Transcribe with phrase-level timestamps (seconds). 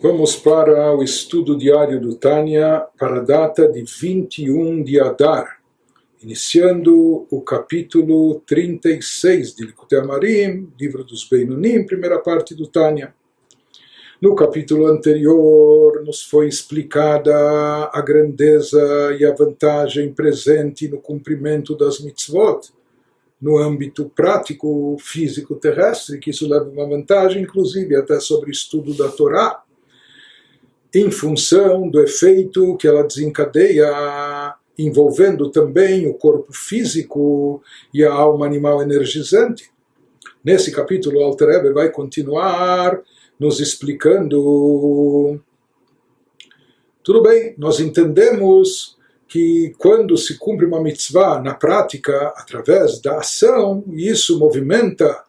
[0.00, 5.58] Vamos para o estudo diário do Tânia para a data de 21 de Adar,
[6.22, 13.12] iniciando o capítulo 36 de Likutei Amarim, livro dos Beinonim, primeira parte do Tânia.
[14.22, 21.98] No capítulo anterior nos foi explicada a grandeza e a vantagem presente no cumprimento das
[21.98, 22.72] mitzvot,
[23.42, 28.94] no âmbito prático, físico, terrestre, que isso leva uma vantagem, inclusive até sobre o estudo
[28.94, 29.64] da Torá
[30.94, 38.46] em função do efeito que ela desencadeia, envolvendo também o corpo físico e a alma
[38.46, 39.70] animal energizante.
[40.42, 43.00] Nesse capítulo, Alter vai continuar
[43.38, 45.40] nos explicando.
[47.02, 53.84] Tudo bem, nós entendemos que quando se cumpre uma mitzvah na prática, através da ação,
[53.88, 55.22] isso movimenta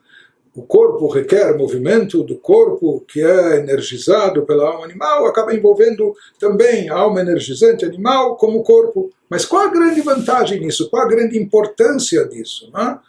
[0.60, 6.90] o corpo requer movimento do corpo que é energizado pela alma animal, acaba envolvendo também
[6.90, 9.10] a alma energizante animal como corpo.
[9.30, 10.90] Mas qual a grande vantagem nisso?
[10.90, 12.70] Qual a grande importância disso?
[12.74, 13.00] Né?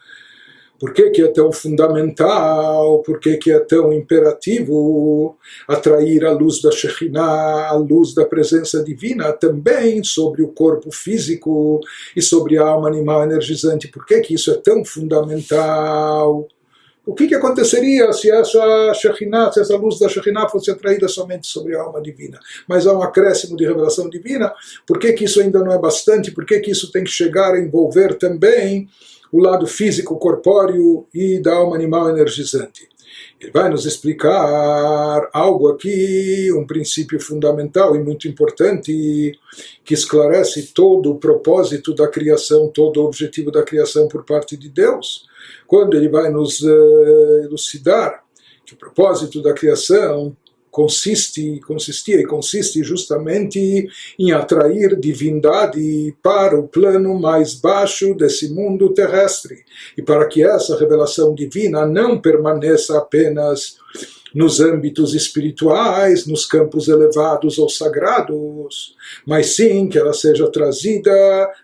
[0.78, 3.02] Por que, que é tão fundamental?
[3.02, 8.80] Por que, que é tão imperativo atrair a luz da Shekhinah, a luz da presença
[8.84, 11.80] divina também sobre o corpo físico
[12.14, 13.88] e sobre a alma animal energizante?
[13.88, 16.46] Por que, que isso é tão fundamental?
[17.10, 21.44] O que, que aconteceria se essa Shekhinah, se essa luz da Shekhinah fosse atraída somente
[21.48, 22.38] sobre a alma divina?
[22.68, 24.54] Mas há um acréscimo de revelação divina.
[24.86, 26.30] Por que, que isso ainda não é bastante?
[26.30, 28.88] Por que, que isso tem que chegar a envolver também
[29.32, 32.88] o lado físico, corpóreo e da alma animal energizante?
[33.40, 39.38] Ele vai nos explicar algo aqui, um princípio fundamental e muito importante,
[39.84, 44.68] que esclarece todo o propósito da criação, todo o objetivo da criação por parte de
[44.68, 45.26] Deus.
[45.66, 48.22] Quando ele vai nos uh, elucidar
[48.64, 50.36] que o propósito da criação
[50.70, 58.92] consiste, consistia e consiste justamente em atrair divindade para o plano mais baixo desse mundo
[58.94, 59.64] terrestre.
[59.96, 63.76] E para que essa revelação divina não permaneça apenas
[64.34, 68.94] nos âmbitos espirituais, nos campos elevados ou sagrados,
[69.26, 71.12] mas sim que ela seja trazida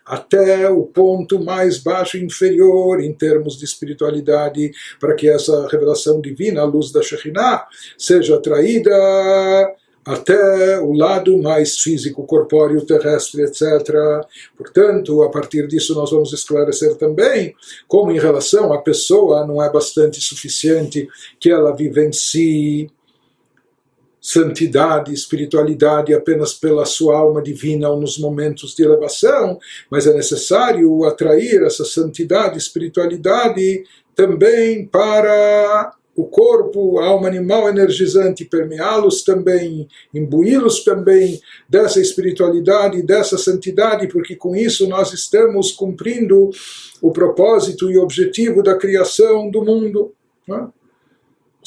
[0.05, 6.21] até o ponto mais baixo e inferior em termos de espiritualidade, para que essa revelação
[6.21, 7.65] divina, a luz da Shekhinah,
[7.97, 8.91] seja atraída
[10.07, 13.61] até o lado mais físico, corpóreo, terrestre, etc.
[14.55, 17.53] Portanto, a partir disso nós vamos esclarecer também
[17.89, 22.89] como em relação à pessoa não é bastante suficiente que ela vivencie
[24.21, 31.03] santidade, espiritualidade apenas pela sua alma divina ou nos momentos de elevação, mas é necessário
[31.03, 33.83] atrair essa santidade, espiritualidade
[34.15, 41.39] também para o corpo, a alma animal energizante, permeá-los também, imbuí-los também
[41.69, 46.49] dessa espiritualidade, dessa santidade, porque com isso nós estamos cumprindo
[47.03, 50.11] o propósito e objetivo da criação do mundo.
[50.47, 50.67] Não é?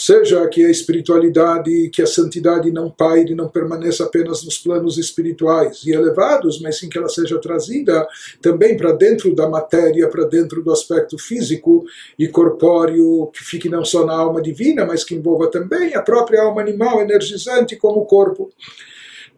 [0.00, 5.82] Seja que a espiritualidade, que a santidade não paire, não permaneça apenas nos planos espirituais
[5.84, 8.08] e elevados, mas sim que ela seja trazida
[8.40, 11.84] também para dentro da matéria, para dentro do aspecto físico
[12.18, 16.42] e corpóreo, que fique não só na alma divina, mas que envolva também a própria
[16.44, 18.50] alma animal energizante como o corpo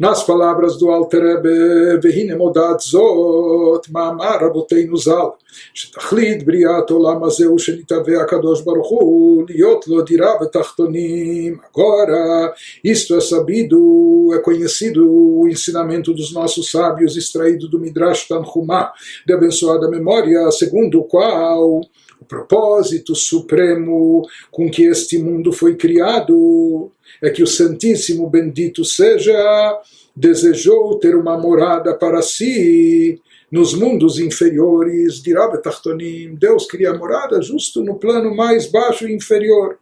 [0.01, 5.29] nas palavras do Alter Rebbe, והנה מודעת זאת, מאמר רבותינו ז"ל,
[5.73, 11.57] שתכלית בריאת עולם הזה הוא שנתהווה הקדוש ברוך הוא להיות לו דירה בתחתונים.
[11.73, 12.53] Agora,
[12.84, 18.91] isto é sabido, é conhecido o ensinamento dos nossos sábios extraído do Midrash Tanhumá,
[19.25, 21.81] de abençoada memória, segundo o qual
[22.19, 29.81] o propósito supremo com que este mundo foi criado é que o Santíssimo Bendito seja
[30.15, 36.34] desejou ter uma morada para si nos mundos inferiores de Rabetachtonim.
[36.34, 39.79] Deus cria morada justo no plano mais baixo e inferior.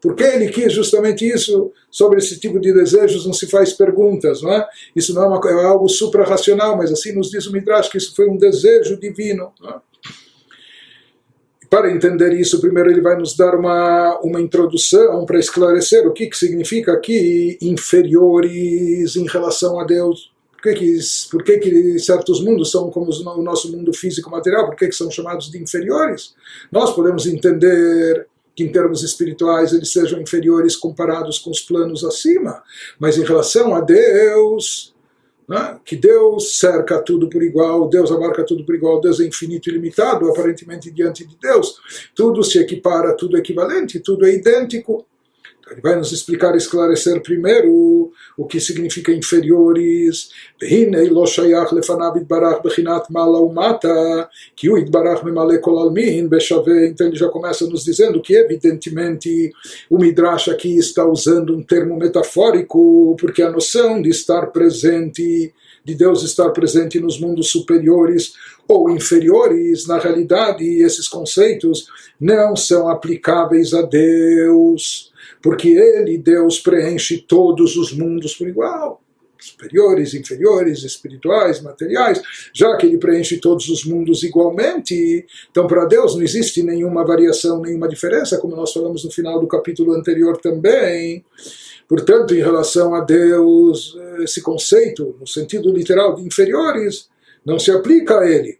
[0.00, 1.72] Por que ele quis justamente isso?
[1.90, 4.66] Sobre esse tipo de desejos não se faz perguntas, não é?
[4.96, 8.14] Isso não é, uma, é algo suprarracional, mas assim nos diz o Midrash que isso
[8.16, 9.52] foi um desejo divino.
[9.60, 9.80] Não é?
[11.70, 16.26] Para entender isso, primeiro ele vai nos dar uma, uma introdução para esclarecer o que,
[16.26, 20.32] que significa aqui inferiores em relação a Deus.
[20.50, 20.98] Por que, que,
[21.30, 24.66] por que, que certos mundos são como o nosso mundo físico material?
[24.66, 26.34] Por que, que são chamados de inferiores?
[26.72, 28.26] Nós podemos entender
[28.56, 32.62] que em termos espirituais eles sejam inferiores comparados com os planos acima,
[32.98, 34.89] mas em relação a Deus,
[35.50, 35.80] né?
[35.84, 39.72] que Deus cerca tudo por igual, Deus abarca tudo por igual, Deus é infinito e
[39.72, 41.74] limitado, aparentemente diante de Deus,
[42.14, 45.04] tudo se equipara, tudo é equivalente, tudo é idêntico.
[45.70, 50.30] Ele vai nos explicar esclarecer primeiro o que significa inferiores.
[56.88, 59.52] Então ele já começa nos dizendo que, evidentemente,
[59.88, 65.94] o Midrash aqui está usando um termo metafórico, porque a noção de estar presente, de
[65.94, 68.32] Deus estar presente nos mundos superiores
[68.66, 71.86] ou inferiores, na realidade, esses conceitos
[72.20, 75.09] não são aplicáveis a Deus
[75.42, 79.02] porque ele, Deus, preenche todos os mundos por igual
[79.40, 82.20] superiores, inferiores, espirituais, materiais,
[82.52, 87.60] já que ele preenche todos os mundos igualmente, então para Deus não existe nenhuma variação,
[87.60, 91.24] nenhuma diferença, como nós falamos no final do capítulo anterior também.
[91.88, 97.08] Portanto, em relação a Deus, esse conceito, no sentido literal de inferiores,
[97.44, 98.58] não se aplica a ele.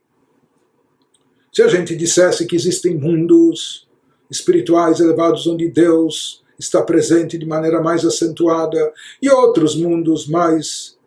[1.53, 3.89] Se a gente dissesse que existem mundos
[4.31, 10.99] espirituais elevados onde Deus está presente de maneira mais acentuada, e outros mundos mais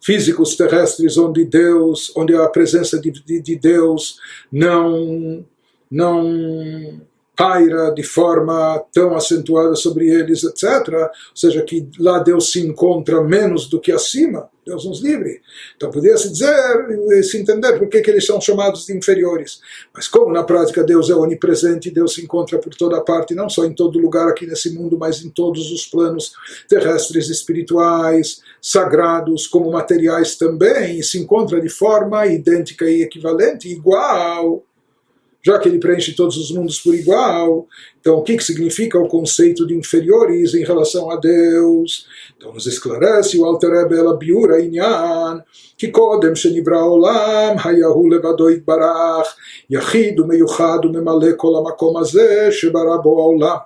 [0.00, 4.18] físicos terrestres onde Deus, onde a presença de, de, de Deus
[4.52, 5.44] não
[5.90, 7.00] não
[7.36, 10.88] paira de forma tão acentuada sobre eles, etc.
[10.92, 14.48] Ou seja, que lá Deus se encontra menos do que acima.
[14.64, 15.42] Deus nos livre.
[15.76, 19.60] Então podia-se dizer, se entender por que, que eles são chamados de inferiores.
[19.92, 23.64] Mas como na prática Deus é onipresente, Deus se encontra por toda parte, não só
[23.64, 26.32] em todo lugar aqui nesse mundo, mas em todos os planos
[26.66, 34.64] terrestres, espirituais, sagrados, como materiais também, e se encontra de forma idêntica e equivalente, igual
[35.43, 37.67] já que ele preenche todos os mundos por igual,
[37.99, 42.07] então o que, que significa o conceito de inferiores em relação a Deus?
[42.35, 45.41] Então nos esclarece o Alter Rebbe ela biura inyan,
[45.77, 49.35] que קודם שנברא העולם היה הוא לבדו יתברך,
[49.69, 53.57] יחיד ומיוחד וממלא כל המקום הזה שברא בו העולם.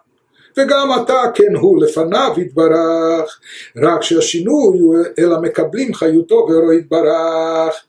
[0.57, 3.39] וגם עתה כן הוא לפניו יתברך,
[3.77, 7.83] רק שהשינוי הוא אלא מקבלים חיותו ורוא יתברך.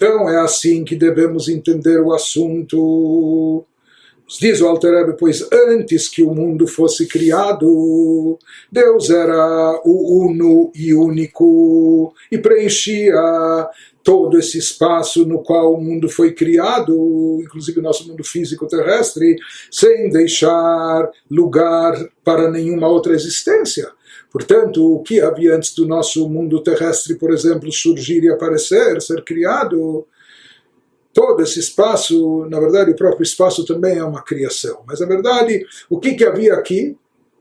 [0.00, 3.66] Então é assim que devemos entender o assunto.
[4.40, 8.38] Diz o Alter pois antes que o mundo fosse criado,
[8.72, 13.12] Deus era o uno e único e preenchia
[14.02, 19.36] todo esse espaço no qual o mundo foi criado, inclusive o nosso mundo físico terrestre,
[19.70, 21.92] sem deixar lugar
[22.24, 23.90] para nenhuma outra existência.
[24.30, 29.24] Portanto, o que havia antes do nosso mundo terrestre, por exemplo, surgir e aparecer, ser
[29.24, 30.06] criado,
[31.12, 34.82] todo esse espaço, na verdade, o próprio espaço também é uma criação.
[34.86, 36.96] Mas, na verdade, o que, que havia aqui?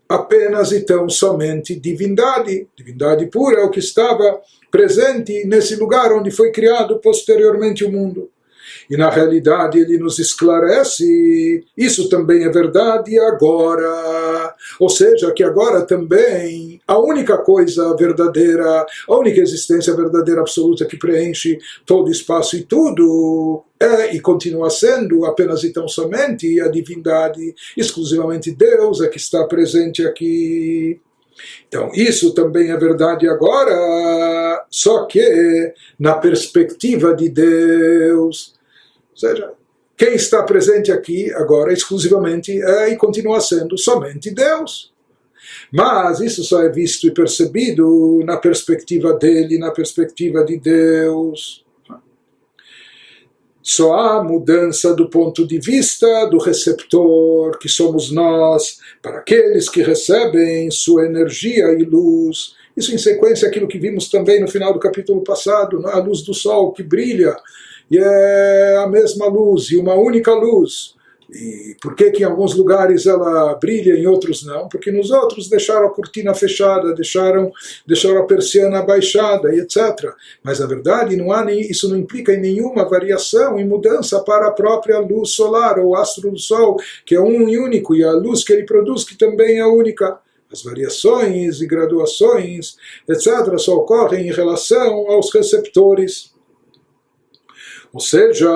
[0.07, 2.68] Apenas e tão somente divindade.
[2.75, 8.31] Divindade pura o que estava presente nesse lugar onde foi criado posteriormente o mundo.
[8.89, 14.56] E na realidade ele nos esclarece, isso também é verdade agora.
[14.80, 20.98] Ou seja, que agora também a única coisa verdadeira, a única existência verdadeira absoluta que
[20.98, 27.56] preenche todo espaço e tudo é e continua sendo apenas e tão somente a divindade,
[27.77, 31.00] exclusivamente Deus é que está presente aqui.
[31.68, 38.58] Então, isso também é verdade agora, só que na perspectiva de Deus.
[39.19, 39.51] Seja,
[39.98, 44.94] quem está presente aqui agora exclusivamente é e continua sendo somente Deus.
[45.73, 51.66] Mas isso só é visto e percebido na perspectiva dele, na perspectiva de Deus.
[53.61, 59.81] Só há mudança do ponto de vista do receptor, que somos nós, para aqueles que
[59.81, 62.56] recebem sua energia e luz.
[62.76, 65.92] Isso em sequência aquilo que vimos também no final do capítulo passado, é?
[65.92, 67.35] a luz do sol que brilha
[67.89, 70.97] e é a mesma luz, e uma única luz.
[71.31, 74.67] E por que, que em alguns lugares ela brilha, em outros não?
[74.67, 77.51] Porque nos outros deixaram a cortina fechada, deixaram,
[77.85, 80.11] deixaram a persiana baixada e etc.
[80.43, 84.47] Mas na verdade não há nem, isso não implica em nenhuma variação e mudança para
[84.47, 88.11] a própria luz solar ou astro do sol, que é um e único, e a
[88.11, 90.17] luz que ele produz que também é única.
[90.51, 92.75] As variações e graduações,
[93.07, 96.33] etc., só ocorrem em relação aos receptores.
[97.93, 98.49] Ou seja,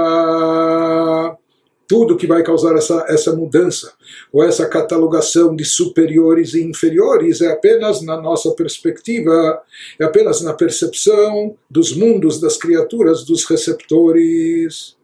[1.87, 3.93] tudo que vai causar essa, essa mudança
[4.31, 9.61] ou essa catalogação de superiores e inferiores é apenas na nossa perspectiva,
[9.99, 14.95] é apenas na percepção dos mundos, das criaturas, dos receptores.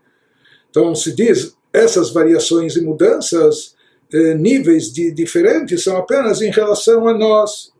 [0.69, 3.75] Então se diz essas variações e mudanças,
[4.12, 7.71] eh, níveis de, diferentes, são apenas em relação a nós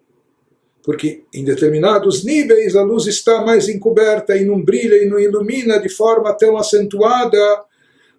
[0.90, 5.80] porque em determinados níveis a luz está mais encoberta e não brilha e não ilumina
[5.80, 7.38] de forma tão acentuada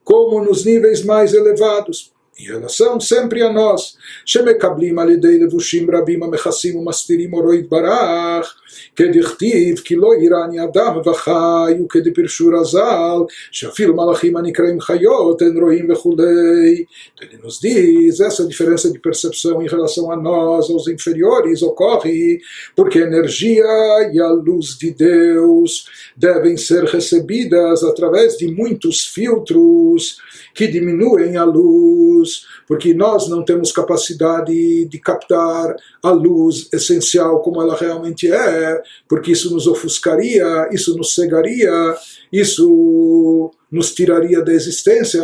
[0.05, 3.98] como nos níveis mais elevados em relação sempre a nós.
[4.26, 8.56] שמקבלים על ידי לבושים רבים המכסים ומסתירים אורו יתברך,
[8.96, 13.20] כדכתיב כי לא יראני אדם וחי, וכדפרשו רז"ל,
[13.52, 16.86] שאפילו מלאכים הנקראים חיות אין רואים וכולי.
[17.22, 22.40] Ele nos diz, essa diferença de percepção em relação a nós, aos inferiores, ocorre
[22.76, 23.66] porque a energia
[24.14, 25.86] e a luz de Deus
[26.18, 30.18] devem ser recebidas através de muitos filtros
[30.54, 32.29] que diminuem a luz,
[32.67, 39.33] porque nós não temos capacidade de captar a luz essencial como ela realmente é, porque
[39.33, 41.97] isso nos ofuscaria, isso nos cegaria,
[42.33, 45.23] isso nos tiraria da existência,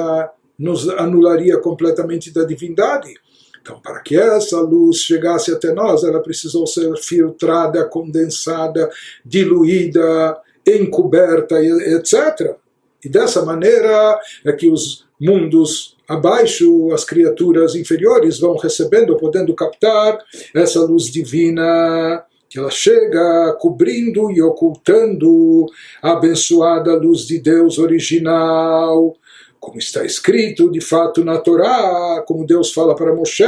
[0.59, 3.15] nos anularia completamente da divindade.
[3.61, 8.89] Então, para que essa luz chegasse até nós, ela precisou ser filtrada, condensada,
[9.25, 12.57] diluída, encoberta, etc.
[13.05, 20.19] E dessa maneira é que os mundos abaixo, as criaturas inferiores vão recebendo, podendo captar
[20.55, 25.67] essa luz divina que ela chega cobrindo e ocultando
[26.01, 29.17] a abençoada luz de Deus original,
[29.59, 33.45] como está escrito de fato na Torá, como Deus fala para Moshe,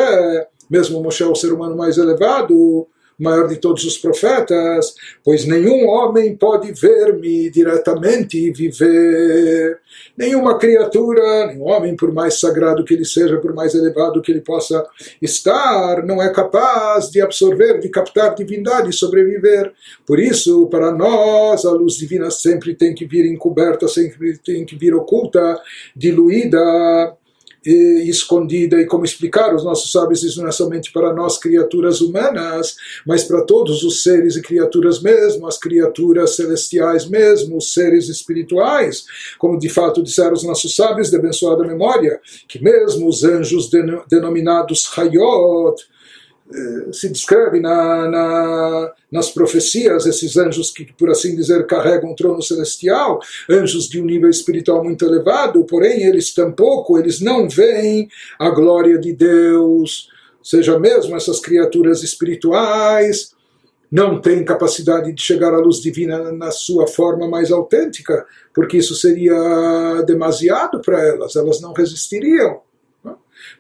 [0.68, 2.86] mesmo Moshe é o ser humano mais elevado,
[3.18, 4.94] maior de todos os profetas,
[5.25, 9.78] pois nenhum homem pode ver-me diretamente e viver.
[10.16, 14.40] Nenhuma criatura, nenhum homem, por mais sagrado que ele seja, por mais elevado que ele
[14.40, 14.87] possa
[15.20, 19.72] estar, não é capaz de absorver, de captar divindade e sobreviver.
[20.06, 24.76] Por isso, para nós, a luz divina sempre tem que vir encoberta, sempre tem que
[24.76, 25.60] vir oculta,
[25.96, 27.17] diluída
[27.70, 32.00] e escondida, e como explicar os nossos sábios, isso não é somente para nós, criaturas
[32.00, 38.08] humanas, mas para todos os seres e criaturas mesmo, as criaturas celestiais mesmo, os seres
[38.08, 39.04] espirituais,
[39.38, 43.70] como de fato disseram os nossos sábios de abençoada memória, que mesmo os anjos
[44.08, 45.84] denominados Hayot,
[46.93, 52.43] se descreve na, na, nas profecias, esses anjos que, por assim dizer, carregam o trono
[52.43, 58.49] celestial, anjos de um nível espiritual muito elevado, porém eles tampouco, eles não veem a
[58.50, 60.09] glória de Deus,
[60.43, 63.33] seja mesmo essas criaturas espirituais,
[63.90, 68.95] não têm capacidade de chegar à luz divina na sua forma mais autêntica, porque isso
[68.95, 72.61] seria demasiado para elas, elas não resistiriam.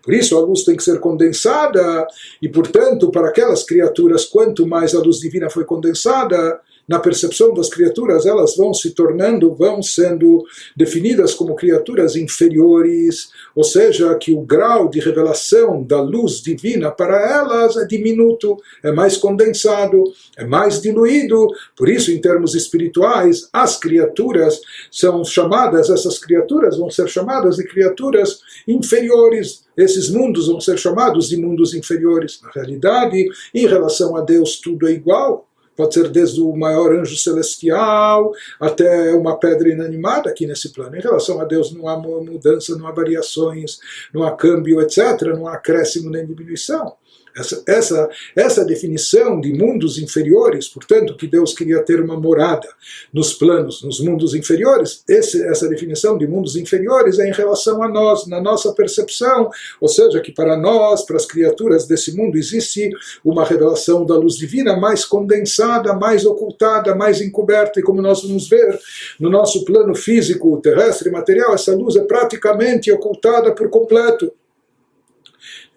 [0.02, 2.06] Por isso a luz tem que ser condensada,
[2.40, 7.68] e portanto, para aquelas criaturas, quanto mais a luz divina foi condensada, na percepção das
[7.68, 10.42] criaturas, elas vão se tornando, vão sendo
[10.74, 17.30] definidas como criaturas inferiores, ou seja, que o grau de revelação da luz divina para
[17.30, 20.02] elas é diminuto, é mais condensado,
[20.36, 21.48] é mais diluído.
[21.76, 24.58] Por isso, em termos espirituais, as criaturas
[24.90, 29.66] são chamadas, essas criaturas vão ser chamadas de criaturas inferiores.
[29.76, 32.40] Esses mundos vão ser chamados de mundos inferiores.
[32.42, 35.47] Na realidade, em relação a Deus, tudo é igual
[35.78, 40.96] pode ser desde o maior anjo celestial até uma pedra inanimada aqui nesse plano.
[40.96, 43.78] Em relação a Deus não há mudança, não há variações,
[44.12, 46.96] não há câmbio, etc., não há acréscimo nem diminuição.
[47.38, 52.68] Essa, essa, essa definição de mundos inferiores, portanto, que Deus queria ter uma morada
[53.12, 57.88] nos planos, nos mundos inferiores, esse, essa definição de mundos inferiores é em relação a
[57.88, 62.90] nós, na nossa percepção, ou seja, que para nós, para as criaturas desse mundo, existe
[63.24, 68.48] uma revelação da luz divina mais condensada, mais ocultada, mais encoberta, e como nós vamos
[68.48, 68.78] ver
[69.18, 74.32] no nosso plano físico, terrestre material, essa luz é praticamente ocultada por completo.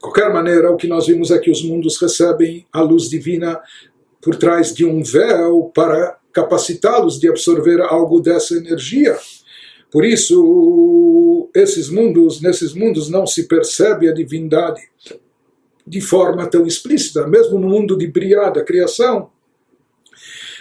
[0.01, 3.61] Qualquer maneira, o que nós vimos é que os mundos recebem a luz divina
[4.19, 9.15] por trás de um véu para capacitá-los de absorver algo dessa energia.
[9.91, 14.81] Por isso, esses mundos, nesses mundos não se percebe a divindade
[15.85, 19.29] de forma tão explícita, mesmo no mundo de Briá, da criação,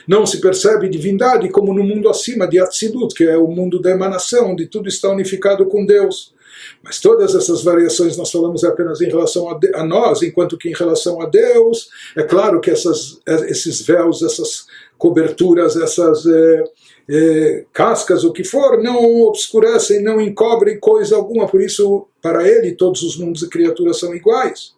[0.06, 3.90] não se percebe divindade como no mundo acima de Atzilut, que é o mundo da
[3.90, 6.34] emanação, onde tudo está unificado com Deus.
[6.82, 10.74] Mas todas essas variações nós falamos apenas em relação a, a nós, enquanto que em
[10.74, 14.66] relação a Deus, é claro que essas, esses véus, essas
[14.98, 16.64] coberturas, essas é,
[17.08, 22.72] é, cascas, o que for, não obscurecem, não encobrem coisa alguma, por isso, para ele,
[22.72, 24.74] todos os mundos e criaturas são iguais.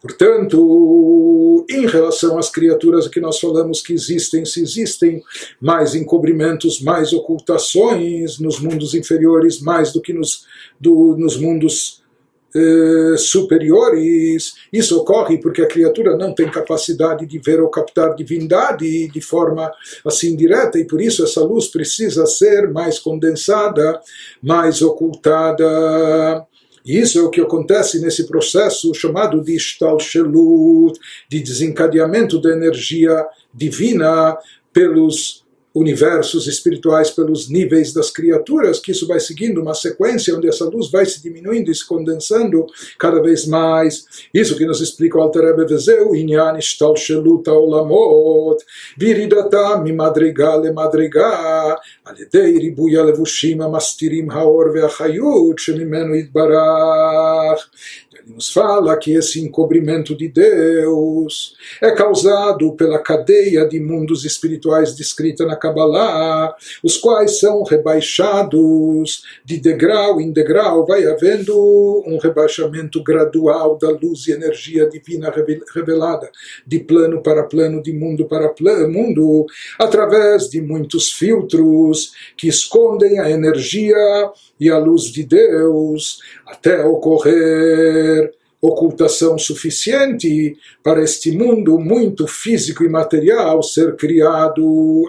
[0.00, 5.22] Portanto, em relação às criaturas que nós falamos que existem, se existem
[5.60, 10.46] mais encobrimentos, mais ocultações nos mundos inferiores, mais do que nos,
[10.80, 12.02] do, nos mundos
[12.54, 19.06] eh, superiores, isso ocorre porque a criatura não tem capacidade de ver ou captar divindade
[19.08, 19.70] de forma
[20.02, 24.00] assim direta, e por isso essa luz precisa ser mais condensada,
[24.42, 26.46] mais ocultada
[26.84, 33.26] E isso é o que acontece nesse processo chamado de Shtalshelut, de desencadeamento da energia
[33.52, 34.36] divina
[34.72, 35.44] pelos
[35.74, 40.90] universos espirituais pelos níveis das criaturas, que isso vai seguindo uma sequência onde essa luz
[40.90, 42.66] vai se diminuindo e se condensando
[42.98, 44.04] cada vez mais.
[44.32, 48.64] Isso que nos explica o Alter Rebbe Vezeu, Inyan Ishtal Sheluta Olamot,
[48.96, 57.60] Viridata Mimadriga Lemadriga, Aledei Ribuya Levushim Mastirim Haor Veachayut, Shemimenu Itbarach
[58.28, 65.46] nos fala que esse encobrimento de Deus é causado pela cadeia de mundos espirituais descrita
[65.46, 73.78] na Kabbalah, os quais são rebaixados de degrau em degrau, vai havendo um rebaixamento gradual
[73.78, 75.32] da luz e energia divina
[75.74, 76.30] revelada,
[76.66, 79.46] de plano para plano, de mundo para plano, mundo,
[79.78, 83.96] através de muitos filtros que escondem a energia
[84.60, 92.88] e a luz de Deus, até ocorrer ocultação suficiente para este mundo muito físico e
[92.88, 95.04] material ser criado.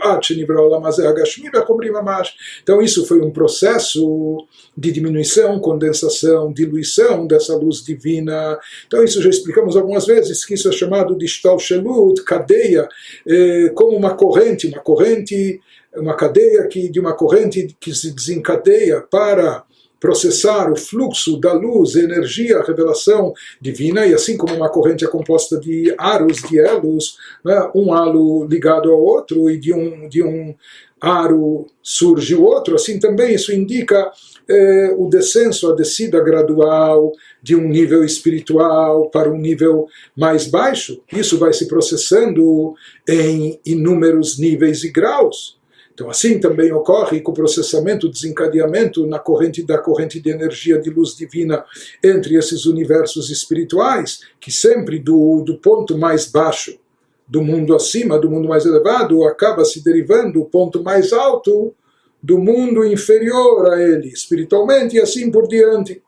[2.62, 4.46] Então, isso foi um processo
[4.78, 8.58] de diminuição, condensação, diluição dessa luz divina.
[8.86, 12.88] Então, isso já explicamos algumas vezes, que isso é chamado de Shtalshelut, cadeia,
[13.28, 15.60] eh, como uma corrente, uma corrente,
[15.96, 19.64] uma cadeia que, de uma corrente que se desencadeia para
[20.00, 25.60] processar o fluxo da luz, energia, revelação divina, e assim como uma corrente é composta
[25.60, 30.56] de aros, de elos, né, um halo ligado ao outro, e de um, de um
[31.02, 34.10] aro surge o outro, assim também isso indica
[34.50, 41.02] eh, o descenso, a descida gradual de um nível espiritual para um nível mais baixo.
[41.12, 42.74] Isso vai se processando
[43.08, 45.59] em inúmeros níveis e graus.
[46.00, 50.80] Então, assim também ocorre com o processamento, o desencadeamento na corrente da corrente de energia
[50.80, 51.66] de luz divina
[52.02, 56.80] entre esses universos espirituais, que sempre do, do ponto mais baixo
[57.28, 61.76] do mundo acima, do mundo mais elevado, acaba se derivando o ponto mais alto
[62.24, 66.02] do mundo inferior a ele, espiritualmente e assim por diante.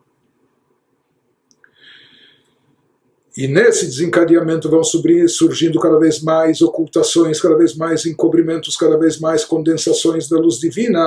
[3.36, 9.20] E nesse desencadeamento vão surgindo cada vez mais ocultações, cada vez mais encobrimentos, cada vez
[9.20, 11.02] mais condensações da luz divina,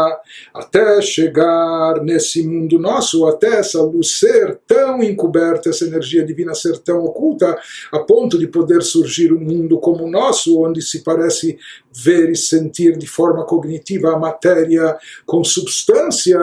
[0.55, 6.79] até chegar nesse mundo nosso, até essa luz ser tão encoberta, essa energia divina ser
[6.79, 7.59] tão oculta,
[7.93, 11.59] a ponto de poder surgir um mundo como o nosso, onde se parece
[11.93, 16.39] ver e sentir de forma cognitiva a matéria com substância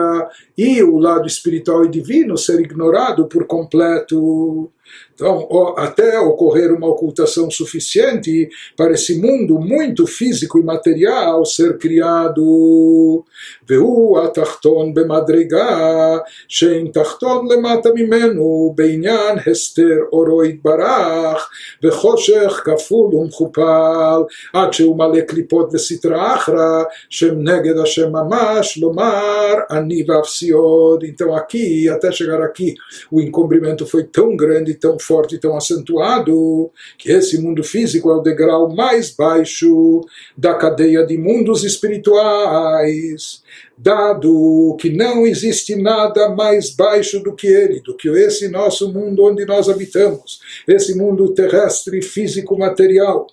[0.56, 4.70] e o lado espiritual e divino ser ignorado por completo.
[5.13, 5.47] Então,
[5.77, 13.25] até ocorrer uma ocultação suficiente para esse mundo muito físico e material ser criado.
[13.69, 21.49] והוא התחתון במדרגה שאין תחתון למטה ממנו בעניין הסתר אורו יתברך
[21.83, 24.21] וחושך כפול ומכופל
[24.53, 31.89] עד שהוא מלא קליפות וסטרה אחרא שהם נגד השם ממש לומר אני ואפסיוד então aqui
[31.89, 32.75] até chegar aqui
[33.11, 38.20] o encobrimento foi tão grande tão forte tão acentuado que esse mundo físico é o
[38.20, 40.00] degrau mais baixo
[40.36, 43.42] da cadeia de mundos espirituais
[43.78, 49.24] dado que não existe nada mais baixo do que ele, do que esse nosso mundo
[49.24, 53.26] onde nós habitamos, esse mundo terrestre, físico, material.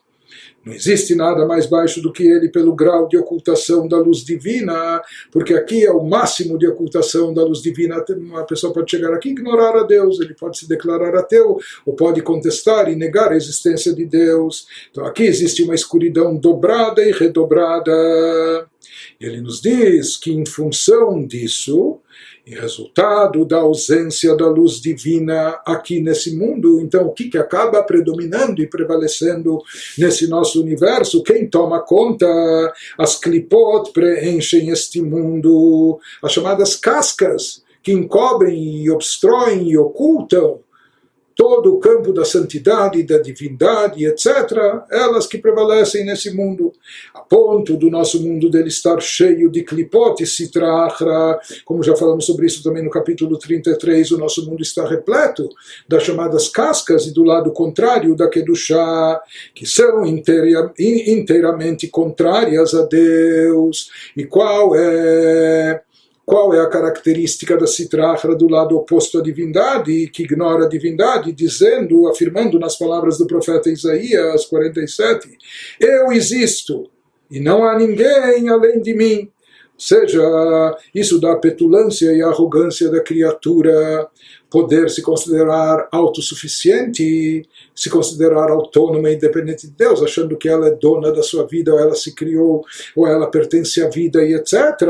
[0.70, 5.02] Não existe nada mais baixo do que ele pelo grau de ocultação da luz divina,
[5.32, 8.06] porque aqui é o máximo de ocultação da luz divina.
[8.10, 11.96] Uma pessoa pode chegar aqui e ignorar a Deus, ele pode se declarar ateu, ou
[11.96, 14.68] pode contestar e negar a existência de Deus.
[14.92, 17.92] Então aqui existe uma escuridão dobrada e redobrada.
[19.20, 22.00] Ele nos diz que, em função disso,
[22.50, 27.84] em resultado da ausência da luz divina aqui nesse mundo, então o que, que acaba
[27.84, 29.62] predominando e prevalecendo
[29.98, 31.22] nesse nosso universo?
[31.22, 32.26] Quem toma conta?
[32.98, 40.60] As clipot preenchem este mundo, as chamadas cascas que encobrem e obstroem e ocultam
[41.40, 46.74] todo o campo da santidade, da divindade, etc., elas que prevalecem nesse mundo,
[47.14, 52.46] a ponto do nosso mundo dele estar cheio de clipote, citrahra, como já falamos sobre
[52.46, 55.48] isso também no capítulo 33, o nosso mundo está repleto
[55.88, 59.22] das chamadas cascas e do lado contrário da Kedushá,
[59.56, 63.90] que são inteira, inteiramente contrárias a Deus.
[64.18, 65.84] E qual é
[66.30, 71.32] qual é a característica da Citrahra do lado oposto à divindade, que ignora a divindade,
[71.32, 75.28] dizendo, afirmando nas palavras do profeta Isaías 47,
[75.80, 76.88] Eu existo
[77.32, 79.32] e não há ninguém além de mim.
[79.80, 80.22] Seja,
[80.94, 84.08] isso da petulância e arrogância da criatura,
[84.50, 90.72] poder se considerar autossuficiente, se considerar autônoma e independente de Deus, achando que ela é
[90.72, 92.66] dona da sua vida, ou ela se criou,
[92.96, 94.82] ou ela pertence à vida e etc.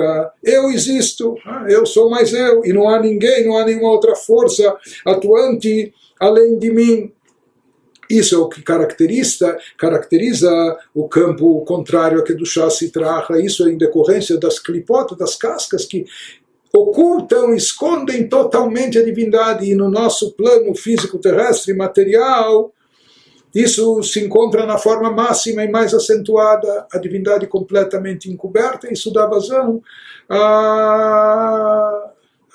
[0.43, 4.15] Eu existo, ah, eu sou mais eu, e não há ninguém, não há nenhuma outra
[4.15, 4.75] força
[5.05, 7.11] atuante além de mim.
[8.09, 10.49] Isso é o que caracteriza, caracteriza
[10.95, 13.39] o campo contrário a que do chá se traja.
[13.39, 16.05] Isso é em decorrência das clipotas, das cascas que
[16.73, 19.69] ocultam, escondem totalmente a divindade.
[19.69, 22.73] E no nosso plano físico terrestre material,
[23.53, 28.91] isso se encontra na forma máxima e mais acentuada, a divindade completamente encoberta.
[28.91, 29.83] Isso dá vazão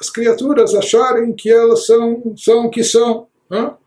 [0.00, 3.28] às criaturas acharem que elas são, são o que são.
[3.48, 3.83] Não?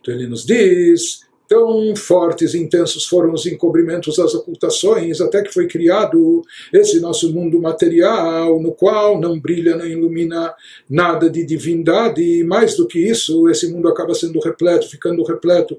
[0.00, 5.52] Então ele nos diz: tão fortes e intensos foram os encobrimentos, as ocultações, até que
[5.52, 10.54] foi criado esse nosso mundo material, no qual não brilha, não ilumina
[10.88, 15.76] nada de divindade, e mais do que isso, esse mundo acaba sendo repleto, ficando repleto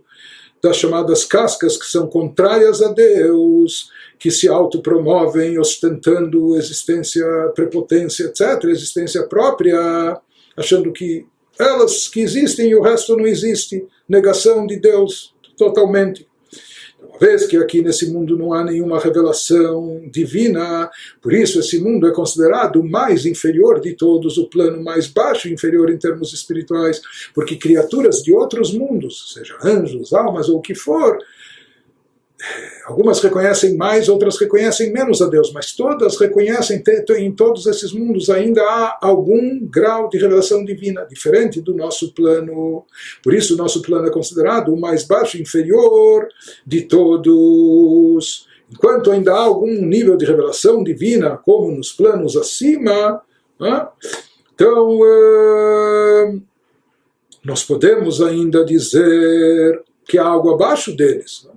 [0.61, 8.65] das chamadas cascas que são contrárias a Deus, que se autopromovem ostentando existência, prepotência, etc.,
[8.65, 10.19] existência própria,
[10.57, 11.25] achando que
[11.61, 16.27] elas que existem e o resto não existe, negação de Deus totalmente.
[17.01, 20.89] Uma vez que aqui nesse mundo não há nenhuma revelação divina,
[21.21, 25.49] por isso esse mundo é considerado o mais inferior de todos, o plano mais baixo
[25.49, 27.01] inferior em termos espirituais,
[27.33, 31.17] porque criaturas de outros mundos, seja anjos, almas ou o que for,
[32.85, 36.83] algumas reconhecem mais, outras reconhecem menos a Deus, mas todas reconhecem,
[37.17, 42.85] em todos esses mundos ainda há algum grau de revelação divina, diferente do nosso plano.
[43.23, 46.27] Por isso, o nosso plano é considerado o mais baixo, inferior
[46.65, 48.47] de todos.
[48.71, 53.21] Enquanto ainda há algum nível de revelação divina, como nos planos acima,
[53.59, 53.87] né?
[54.53, 54.99] então
[57.43, 61.47] nós podemos ainda dizer que há algo abaixo deles.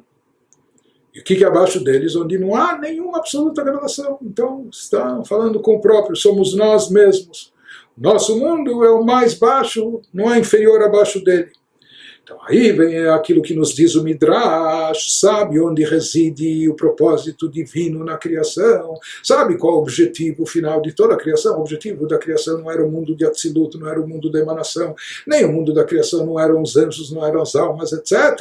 [1.14, 4.18] E o que, é abaixo deles, onde não há nenhuma absoluta revelação.
[4.20, 7.52] Então, está falando com o próprio, somos nós mesmos.
[7.96, 11.52] Nosso mundo é o mais baixo, não é inferior abaixo dele.
[12.24, 18.02] Então aí vem aquilo que nos diz o Midrash, sabe onde reside o propósito divino
[18.02, 21.58] na criação, sabe qual o objetivo final de toda a criação.
[21.58, 24.40] O objetivo da criação não era o mundo de Atzilut, não era o mundo da
[24.40, 24.94] emanação,
[25.26, 28.40] nem o mundo da criação não eram os anjos, não eram as almas, etc.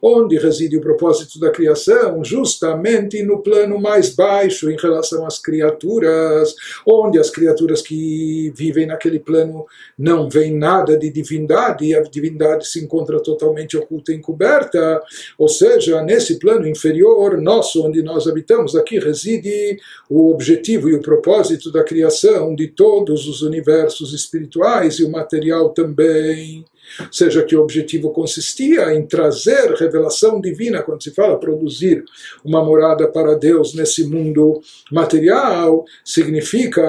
[0.00, 2.24] Onde reside o propósito da criação?
[2.24, 6.54] Justamente no plano mais baixo em relação às criaturas,
[6.86, 9.66] onde as criaturas que vivem naquele plano
[9.98, 15.02] não veem nada de divindade e a divindade se encontra encontra totalmente oculta e encoberta,
[15.36, 21.02] ou seja, nesse plano inferior nosso, onde nós habitamos, aqui reside o objetivo e o
[21.02, 26.64] propósito da criação de todos os universos espirituais e o material também.
[27.10, 32.04] Seja que o objetivo consistia em trazer revelação divina, quando se fala produzir
[32.44, 34.60] uma morada para Deus nesse mundo
[34.90, 36.82] material, significa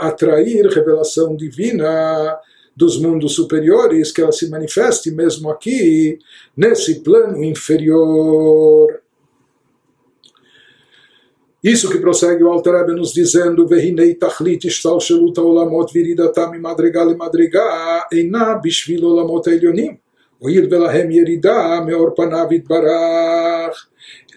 [0.00, 2.38] atrair revelação divina
[2.80, 6.18] dos mundos superiores, que ela se manifeste mesmo aqui,
[6.56, 9.02] nesse plano inferior.
[11.62, 18.06] Isso que prossegue o Altareb nos dizendo: Vehinei tachlit ishtal shelut olamot viridatam madrigal madriga
[18.10, 19.98] eina bishvil olamot elionim.
[20.40, 23.76] Oir velahem yerida meor panav barach.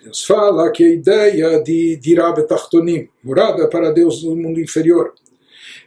[0.06, 5.14] nos fala que a ideia de dirabe tachtonim, morada é para Deus no mundo inferior,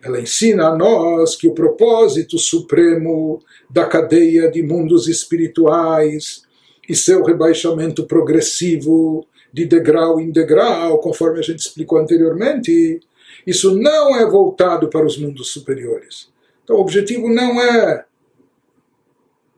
[0.03, 6.43] ela ensina a nós que o propósito supremo da cadeia de mundos espirituais
[6.89, 13.01] e seu rebaixamento progressivo de degrau em degrau, conforme a gente explicou anteriormente,
[13.47, 16.29] isso não é voltado para os mundos superiores.
[16.63, 18.05] Então, o objetivo não é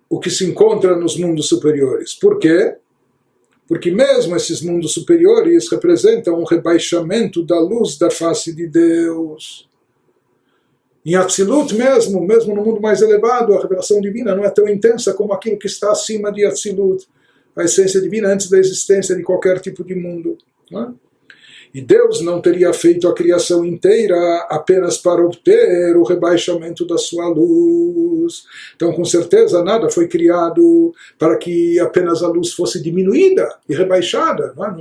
[0.09, 2.15] o que se encontra nos mundos superiores.
[2.15, 2.77] Por quê?
[3.67, 9.68] Porque mesmo esses mundos superiores representam um rebaixamento da luz da face de Deus.
[11.09, 15.15] Em Atzilut mesmo, mesmo no mundo mais elevado, a revelação divina não é tão intensa
[15.15, 17.09] como aquilo que está acima de Atzilut,
[17.57, 20.37] a essência divina antes da existência de qualquer tipo de mundo.
[20.71, 21.09] É?
[21.73, 24.17] E Deus não teria feito a criação inteira
[24.51, 28.45] apenas para obter o rebaixamento da sua luz.
[28.77, 34.53] Então, com certeza, nada foi criado para que apenas a luz fosse diminuída e rebaixada.
[34.55, 34.75] Não é?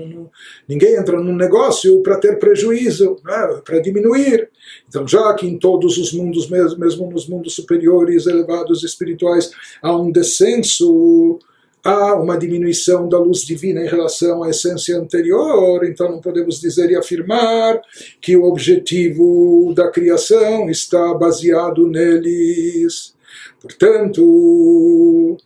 [0.67, 3.61] ninguém entra num negócio para ter prejuízo, é?
[3.61, 4.49] para diminuir.
[4.88, 10.12] Então, já que em todos os mundos, mesmo, nos mundos superiores, elevados espirituais, há um
[10.12, 11.39] descenso
[11.88, 16.91] há uma diminuição da luz divina em relação à essência anterior, então não podemos dizer
[16.91, 17.80] e afirmar
[18.19, 23.15] que o objetivo da criação está baseado neles.
[23.62, 25.38] Portanto,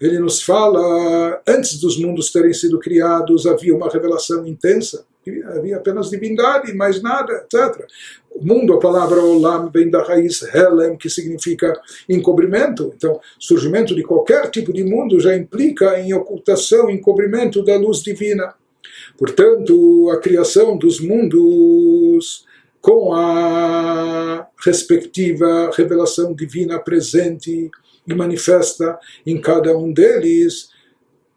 [0.00, 5.04] ele nos fala, antes dos mundos terem sido criados, havia uma revelação intensa,
[5.46, 7.86] havia apenas divindade, mais nada, etc.
[8.30, 11.72] O mundo, a palavra olam, vem da raiz helem, que significa
[12.08, 12.92] encobrimento.
[12.96, 18.54] Então, surgimento de qualquer tipo de mundo já implica em ocultação, encobrimento da luz divina.
[19.18, 22.44] Portanto, a criação dos mundos
[22.80, 27.70] com a respectiva revelação divina presente
[28.06, 30.68] e manifesta em cada um deles,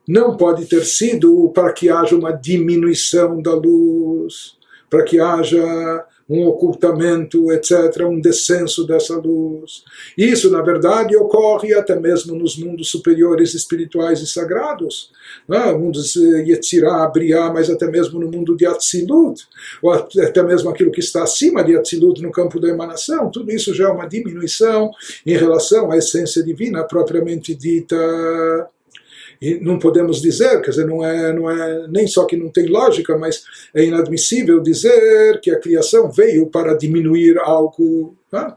[0.08, 4.56] não pode ter sido para que haja uma diminuição da luz,
[4.90, 9.84] para que haja um ocultamento, etc., um descenso dessa luz.
[10.18, 15.10] Isso, na verdade, ocorre até mesmo nos mundos superiores espirituais e sagrados,
[15.48, 15.72] né?
[15.72, 19.42] mundos Yetzirah, Briah, mas até mesmo no mundo de Atzilut,
[19.82, 23.74] ou até mesmo aquilo que está acima de Atzilut no campo da emanação, tudo isso
[23.74, 24.92] já é uma diminuição
[25.26, 27.96] em relação à essência divina propriamente dita.
[29.42, 32.68] E não podemos dizer, quer dizer, não é, não é nem só que não tem
[32.68, 38.16] lógica, mas é inadmissível dizer que a criação veio para diminuir algo.
[38.32, 38.54] Né?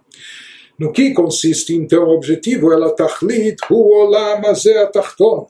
[0.78, 2.72] No que consiste então o objetivo?
[2.72, 5.46] Ela tachlit hu olam atachton.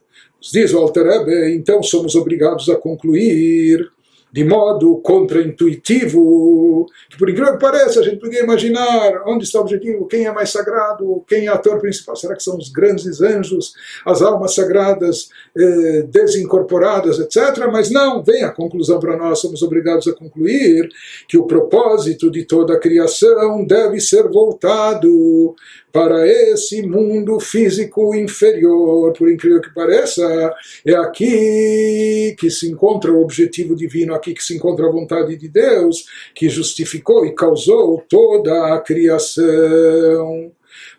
[0.53, 3.91] Diz o Alter Rebbe, então somos obrigados a concluir
[4.33, 9.63] de modo contraintuitivo, que por incrível que pareça, a gente poderia imaginar onde está o
[9.63, 13.73] objetivo, quem é mais sagrado, quem é ator principal, será que são os grandes anjos,
[14.07, 17.69] as almas sagradas eh, desincorporadas, etc.
[17.73, 20.89] Mas não, vem a conclusão para nós, somos obrigados a concluir
[21.29, 25.55] que o propósito de toda a criação deve ser voltado
[25.93, 33.21] para esse mundo físico inferior, por incrível que pareça, é aqui que se encontra o
[33.21, 38.75] objetivo divino, aqui que se encontra a vontade de Deus, que justificou e causou toda
[38.75, 40.53] a criação.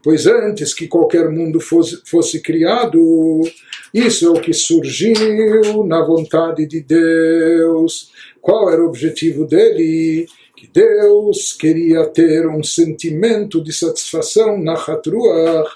[0.04, 3.42] Pois antes que qualquer mundo fosse, fosse criado,
[3.94, 8.12] isso é o que surgiu na vontade de Deus.
[8.42, 10.26] Qual era o objetivo dele?
[10.62, 15.68] Que Deus queria ter um sentimento de satisfação na Hatruach,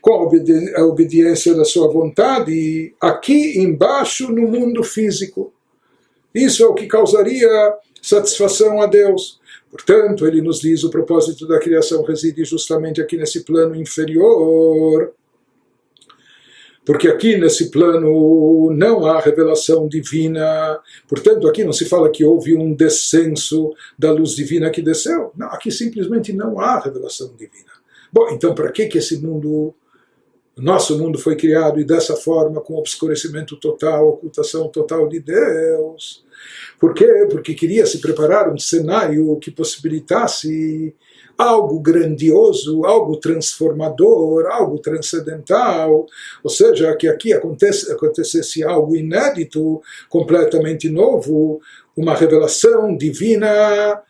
[0.00, 5.52] com a, obedi a obediência da sua vontade, aqui embaixo no mundo físico.
[6.34, 7.48] Isso é o que causaria
[8.02, 9.38] satisfação a Deus.
[9.70, 15.14] Portanto, ele nos diz o propósito da criação reside justamente aqui nesse plano inferior
[16.84, 22.56] porque aqui nesse plano não há revelação divina, portanto aqui não se fala que houve
[22.56, 27.70] um descenso da luz divina que desceu, não, aqui simplesmente não há revelação divina.
[28.12, 29.74] Bom, então para que que esse mundo,
[30.56, 36.24] nosso mundo foi criado e dessa forma com obscurecimento total, ocultação total de Deus?
[36.80, 37.28] Por quê?
[37.30, 40.92] Porque queria se preparar um cenário que possibilitasse
[41.36, 46.06] algo grandioso, algo transformador, algo transcendental,
[46.42, 51.60] ou seja, que aqui acontece, acontecesse algo inédito, completamente novo,
[51.96, 54.02] uma revelação divina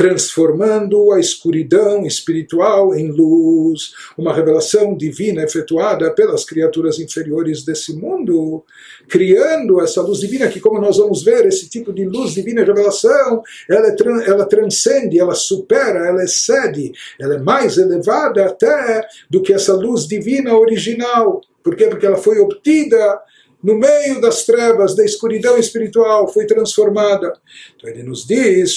[0.00, 8.64] transformando a escuridão espiritual em luz, uma revelação divina efetuada pelas criaturas inferiores desse mundo,
[9.06, 13.42] criando essa luz divina que, como nós vamos ver, esse tipo de luz divina, revelação,
[13.68, 19.52] ela, é, ela transcende, ela supera, ela excede, ela é mais elevada até do que
[19.52, 21.42] essa luz divina original.
[21.62, 21.88] Por quê?
[21.88, 23.20] Porque ela foi obtida
[23.62, 27.34] no meio das trevas, da escuridão espiritual, foi transformada.
[27.76, 28.74] Então ele nos diz,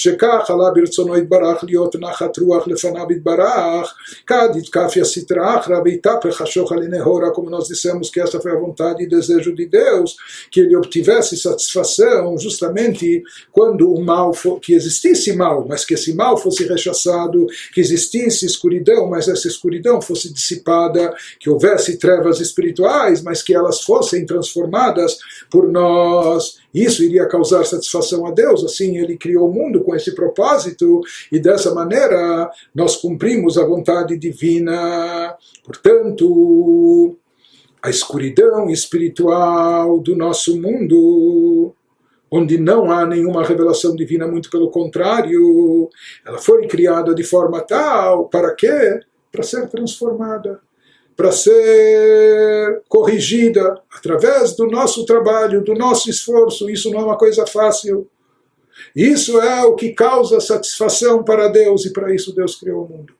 [7.30, 10.16] como nós dissemos que essa foi a vontade e desejo de Deus,
[10.50, 16.12] que ele obtivesse satisfação justamente quando o mal, for, que existisse mal, mas que esse
[16.14, 23.22] mal fosse rechaçado, que existisse escuridão, mas essa escuridão fosse dissipada, que houvesse trevas espirituais,
[23.22, 25.18] mas que elas fossem transformadas formadas
[25.50, 26.58] por nós.
[26.74, 31.38] Isso iria causar satisfação a Deus, assim ele criou o mundo com esse propósito e
[31.38, 35.36] dessa maneira nós cumprimos a vontade divina.
[35.64, 37.16] Portanto,
[37.80, 41.72] a escuridão espiritual do nosso mundo
[42.30, 45.88] onde não há nenhuma revelação divina, muito pelo contrário,
[46.26, 48.98] ela foi criada de forma tal, para quê?
[49.30, 50.60] Para ser transformada
[51.16, 56.68] para ser corrigida através do nosso trabalho, do nosso esforço.
[56.68, 58.08] Isso não é uma coisa fácil.
[58.94, 63.14] Isso é o que causa satisfação para Deus e para isso Deus criou o mundo.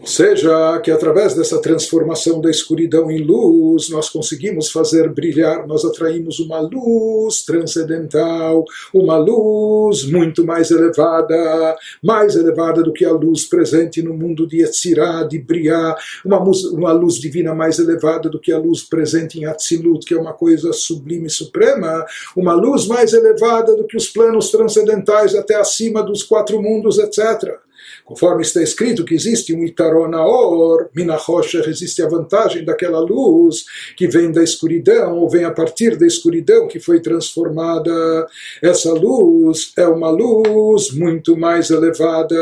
[0.00, 5.84] Ou seja, que através dessa transformação da escuridão em luz, nós conseguimos fazer brilhar, nós
[5.84, 8.64] atraímos uma luz transcendental,
[8.94, 14.62] uma luz muito mais elevada, mais elevada do que a luz presente no mundo de
[14.62, 19.44] Yetzirah, de Briah, uma, uma luz divina mais elevada do que a luz presente em
[19.44, 24.08] Atzilut, que é uma coisa sublime e suprema, uma luz mais elevada do que os
[24.08, 27.60] planos transcendentais até acima dos quatro mundos, etc.
[28.04, 33.64] Conforme está escrito que existe um Itaronaor, Minachosher, existe a vantagem daquela luz
[33.96, 38.26] que vem da escuridão, ou vem a partir da escuridão que foi transformada.
[38.62, 42.36] Essa luz é uma luz muito mais elevada.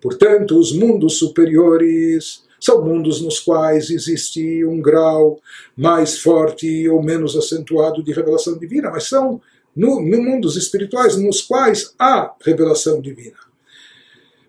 [0.00, 5.40] Portanto, os mundos superiores são mundos nos quais existe um grau
[5.76, 9.40] mais forte ou menos acentuado de revelação divina, mas são
[9.74, 13.36] no, no mundos espirituais nos quais há revelação divina.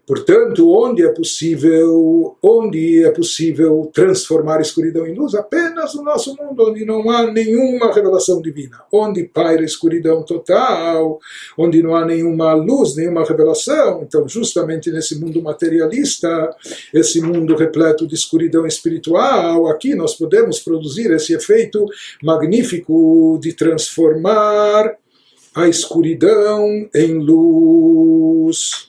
[0.08, 5.36] Portanto, onde é possível, onde é possível transformar escuridão em luz?
[5.36, 11.20] Apenas no nosso mundo, onde não há nenhuma revelação divina, onde paira escuridão total,
[11.58, 14.02] onde não há nenhuma luz, nenhuma revelação.
[14.02, 16.56] Então, justamente nesse mundo materialista,
[16.94, 21.86] esse mundo repleto de escuridão espiritual, aqui nós podemos produzir esse efeito
[22.24, 24.96] magnífico de transformar
[25.54, 28.87] a escuridão em luz.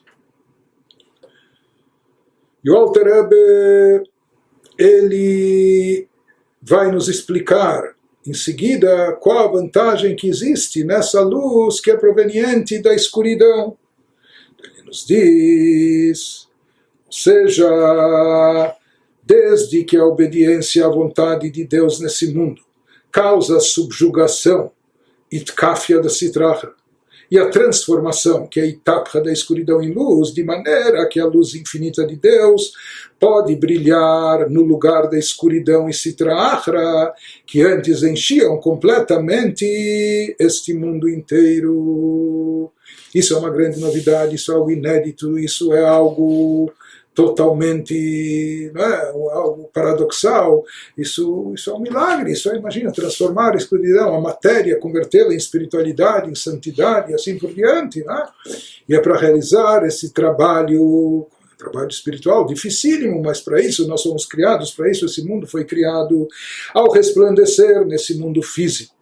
[2.64, 4.10] E o Alter Rebbe,
[4.78, 6.08] ele
[6.60, 7.94] vai nos explicar
[8.26, 13.76] em seguida qual a vantagem que existe nessa luz que é proveniente da escuridão.
[14.62, 16.48] Ele nos diz,
[17.06, 18.76] ou seja,
[19.24, 22.62] desde que a obediência à vontade de Deus nesse mundo
[23.10, 24.70] causa subjugação,
[25.30, 26.72] itkafia da citracha,
[27.30, 31.26] e a transformação, que é a etapa da escuridão em luz, de maneira que a
[31.26, 32.72] luz infinita de Deus
[33.20, 37.12] pode brilhar no lugar da escuridão e citraachra,
[37.46, 39.64] que antes enchiam completamente
[40.38, 42.70] este mundo inteiro.
[43.14, 46.72] Isso é uma grande novidade, isso é algo inédito, isso é algo
[47.18, 50.62] totalmente é, algo paradoxal,
[50.96, 55.36] isso, isso é um milagre, isso é, imagina, transformar a escuridão, a matéria, convertê-la em
[55.36, 58.04] espiritualidade, em santidade e assim por diante.
[58.04, 58.24] Né?
[58.88, 61.26] E é para realizar esse trabalho
[61.58, 66.28] trabalho espiritual dificílimo, mas para isso nós somos criados, para isso esse mundo foi criado
[66.72, 68.94] ao resplandecer nesse mundo físico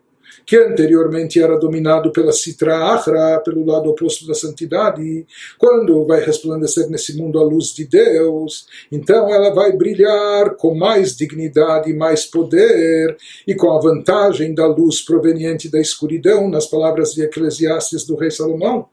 [0.47, 5.27] que anteriormente era dominado pela Sitra Achra, pelo lado oposto da santidade,
[5.59, 11.17] quando vai resplandecer nesse mundo a luz de Deus, então ela vai brilhar com mais
[11.17, 17.13] dignidade e mais poder, e com a vantagem da luz proveniente da escuridão, nas palavras
[17.13, 18.89] de Eclesiastes do rei Salomão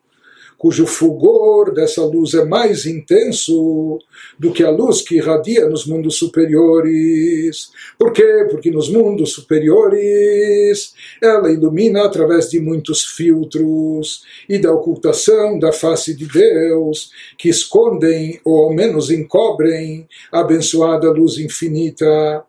[0.63, 3.99] cujo fulgor dessa luz é mais intenso
[4.39, 7.69] do que a luz que irradia nos mundos superiores.
[7.99, 8.47] Por quê?
[8.49, 16.15] Porque nos mundos superiores ela ilumina através de muitos filtros e da ocultação da face
[16.15, 22.41] de Deus, que escondem ou ao menos encobrem a abençoada luz infinita.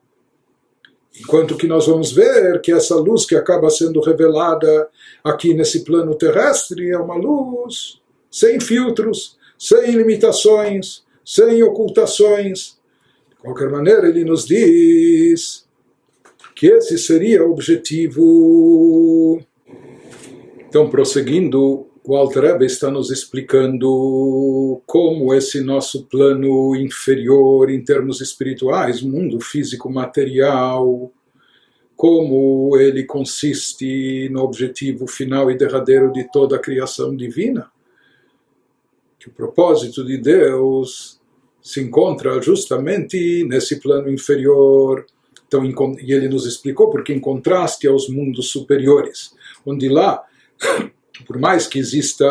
[1.21, 4.89] Enquanto que nós vamos ver que essa luz que acaba sendo revelada
[5.25, 8.04] aqui nesse plano terrestre é uma luz
[8.35, 12.77] sem filtros, sem limitações, sem ocultações.
[13.31, 15.65] De qualquer maneira, ele nos diz
[16.53, 19.41] que esse seria o objetivo.
[20.69, 29.01] Então, prosseguindo, o Alter está nos explicando como esse nosso plano inferior em termos espirituais,
[29.01, 31.13] mundo físico material,
[31.95, 37.73] como ele consiste no objetivo final e derradeiro de toda a criação divina
[39.25, 41.19] que o propósito de Deus
[41.63, 45.07] se encontra justamente nesse plano inferior.
[45.49, 49.35] Então, e ele nos explicou porque em contraste aos mundos superiores,
[49.65, 50.23] onde lá,
[51.27, 52.27] por mais que exista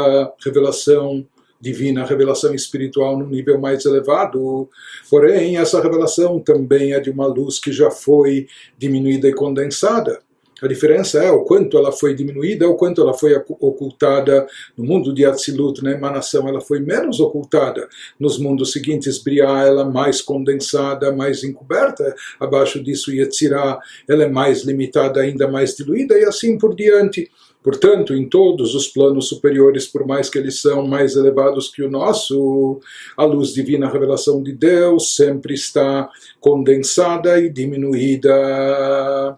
[0.45, 1.25] revelação
[1.59, 4.69] divina, revelação espiritual num nível mais elevado,
[5.09, 10.21] porém essa revelação também é de uma luz que já foi diminuída e condensada.
[10.63, 14.47] A diferença é o quanto ela foi diminuída, o quanto ela foi ocultada
[14.77, 17.85] no mundo de Atzilut, na emanação, ela foi menos ocultada.
[18.17, 22.15] Nos mundos seguintes, Briah, ela mais condensada, mais encoberta.
[22.39, 27.29] Abaixo disso, Yetzirah, ela é mais limitada, ainda mais diluída, e assim por diante.
[27.61, 31.91] Portanto, em todos os planos superiores, por mais que eles são mais elevados que o
[31.91, 32.79] nosso,
[33.17, 36.09] a luz divina, a revelação de Deus, sempre está
[36.39, 39.37] condensada e diminuída.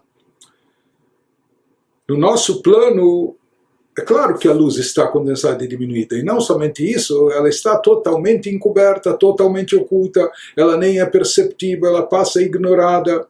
[2.08, 3.36] No nosso plano
[3.98, 7.78] é claro que a luz está condensada e diminuída, e não somente isso, ela está
[7.78, 13.26] totalmente encoberta, totalmente oculta, ela nem é perceptível, ela passa ignorada.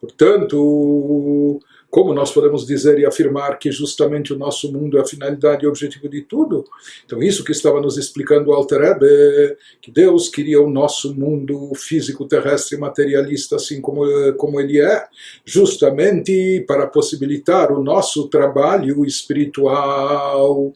[0.00, 1.60] Portanto,
[1.90, 5.68] como nós podemos dizer e afirmar que justamente o nosso mundo é a finalidade e
[5.68, 6.64] objetivo de tudo?
[7.04, 11.72] Então, isso que estava nos explicando o Alter Ebe, que Deus queria o nosso mundo
[11.74, 15.06] físico, terrestre, materialista, assim como, como ele é,
[15.44, 20.74] justamente para possibilitar o nosso trabalho espiritual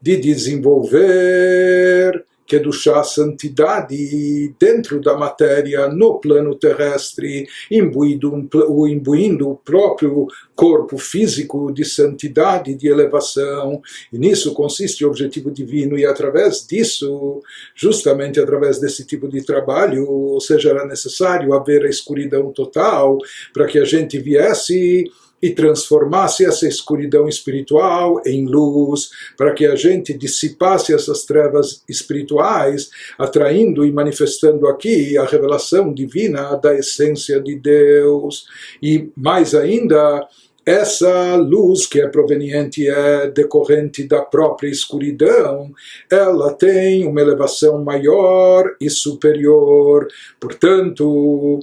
[0.00, 8.48] de desenvolver que chá santidade dentro da matéria, no plano terrestre, imbuindo,
[8.88, 10.26] imbuindo o próprio
[10.56, 13.82] corpo físico de santidade, de elevação.
[14.10, 17.42] E nisso consiste o objetivo divino, e através disso,
[17.74, 23.18] justamente através desse tipo de trabalho, ou seja, era necessário haver a escuridão total
[23.52, 25.04] para que a gente viesse
[25.40, 32.90] e transformasse essa escuridão espiritual em luz, para que a gente dissipasse essas trevas espirituais,
[33.18, 38.46] atraindo e manifestando aqui a revelação divina da essência de Deus.
[38.82, 40.26] E mais ainda,
[40.68, 45.72] essa luz que é proveniente, é decorrente da própria escuridão,
[46.10, 50.06] ela tem uma elevação maior e superior.
[50.38, 51.60] Portanto,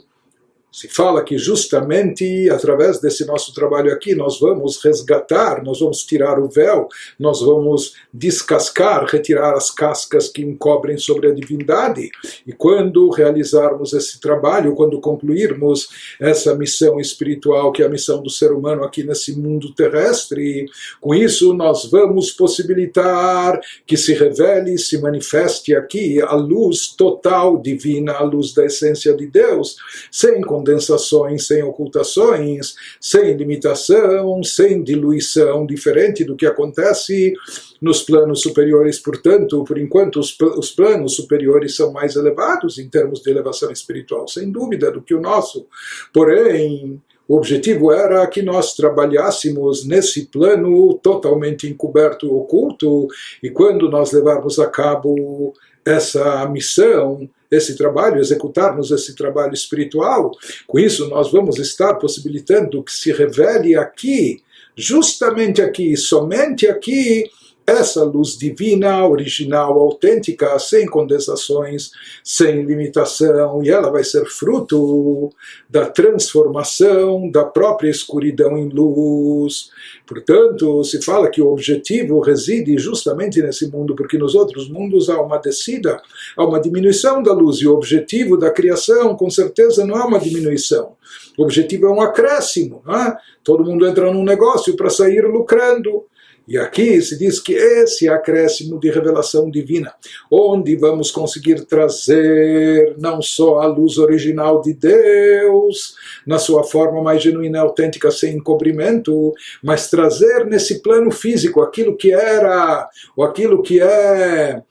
[0.75, 6.37] se fala que justamente através desse nosso trabalho aqui nós vamos resgatar, nós vamos tirar
[6.37, 12.11] o véu, nós vamos descascar, retirar as cascas que encobrem sobre a divindade.
[12.45, 15.87] E quando realizarmos esse trabalho, quando concluirmos
[16.19, 20.65] essa missão espiritual, que é a missão do ser humano aqui nesse mundo terrestre,
[20.99, 23.57] com isso nós vamos possibilitar
[23.87, 29.25] que se revele, se manifeste aqui a luz total divina, a luz da essência de
[29.25, 29.77] Deus,
[30.11, 37.33] sem condensações, sem ocultações, sem limitação, sem diluição, diferente do que acontece
[37.79, 38.97] nos planos superiores.
[38.97, 44.27] Portanto, por enquanto, os, os planos superiores são mais elevados em termos de elevação espiritual,
[44.27, 45.67] sem dúvida, do que o nosso.
[46.11, 53.07] Porém, o objetivo era que nós trabalhássemos nesse plano totalmente encoberto, oculto,
[53.41, 55.53] e quando nós levarmos a cabo
[55.83, 60.31] essa missão, esse trabalho, executarmos esse trabalho espiritual,
[60.67, 64.41] com isso nós vamos estar possibilitando que se revele aqui,
[64.75, 67.29] justamente aqui, somente aqui,
[67.65, 71.91] essa luz divina, original, autêntica, sem condensações,
[72.23, 75.31] sem limitação, e ela vai ser fruto
[75.69, 79.71] da transformação da própria escuridão em luz.
[80.05, 85.19] Portanto, se fala que o objetivo reside justamente nesse mundo, porque nos outros mundos há
[85.19, 85.99] uma descida,
[86.37, 90.19] há uma diminuição da luz, e o objetivo da criação, com certeza, não é uma
[90.19, 90.93] diminuição.
[91.37, 92.81] O objetivo é um acréscimo.
[92.87, 93.17] É?
[93.43, 96.05] Todo mundo entra num negócio para sair lucrando.
[96.47, 99.93] E aqui se diz que esse acréscimo de revelação divina,
[100.31, 107.23] onde vamos conseguir trazer não só a luz original de Deus, na sua forma mais
[107.23, 109.33] genuína e autêntica, sem encobrimento,
[109.63, 112.87] mas trazer nesse plano físico aquilo que era,
[113.17, 114.61] ou aquilo que é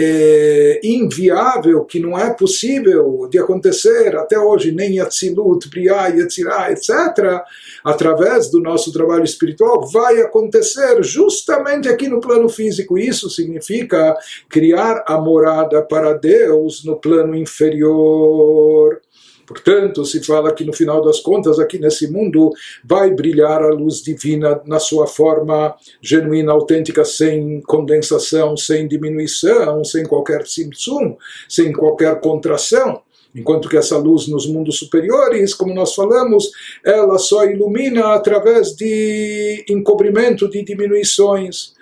[0.00, 7.42] é, inviável, que não é possível de acontecer até hoje, nem Yatzilut, Briah, Yetzirah, etc.,
[7.84, 12.96] através do nosso trabalho espiritual, vai acontecer justamente aqui no plano físico.
[12.96, 14.16] Isso significa
[14.48, 19.00] criar a morada para Deus no plano inferior.
[19.48, 22.52] Portanto, se fala que no final das contas, aqui nesse mundo,
[22.84, 30.04] vai brilhar a luz divina na sua forma genuína, autêntica, sem condensação, sem diminuição, sem
[30.04, 31.16] qualquer simsum,
[31.48, 33.00] sem qualquer contração.
[33.34, 36.50] Enquanto que essa luz nos mundos superiores, como nós falamos,
[36.84, 41.72] ela só ilumina através de encobrimento, de diminuições.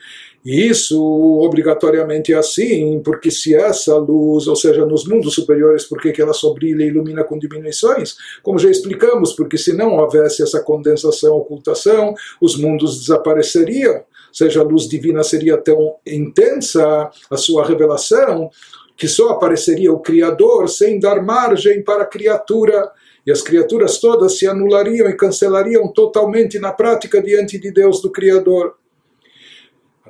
[0.46, 0.96] E isso
[1.40, 6.32] obrigatoriamente é assim, porque se essa luz, ou seja, nos mundos superiores, por que ela
[6.32, 8.14] só brilha e ilumina com diminuições?
[8.44, 13.96] Como já explicamos, porque se não houvesse essa condensação, ocultação, os mundos desapareceriam.
[13.96, 18.48] Ou seja, a luz divina seria tão intensa, a sua revelação,
[18.96, 22.88] que só apareceria o Criador sem dar margem para a criatura
[23.26, 28.12] e as criaturas todas se anulariam e cancelariam totalmente na prática diante de Deus do
[28.12, 28.74] Criador.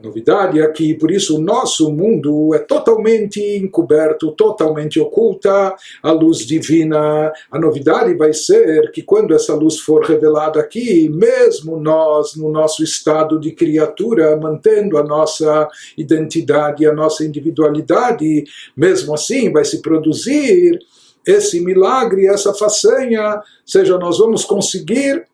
[0.06, 6.46] Novidade é que, por isso, o nosso mundo é totalmente encoberto, totalmente oculta a luz
[6.46, 7.32] divina.
[7.50, 12.84] A novidade vai ser que, quando essa luz for revelada aqui, mesmo nós, no nosso
[12.84, 18.44] estado de criatura, mantendo a nossa identidade, a nossa individualidade,
[18.76, 20.78] mesmo assim vai se produzir
[21.26, 25.26] esse milagre, essa façanha, seja, nós vamos conseguir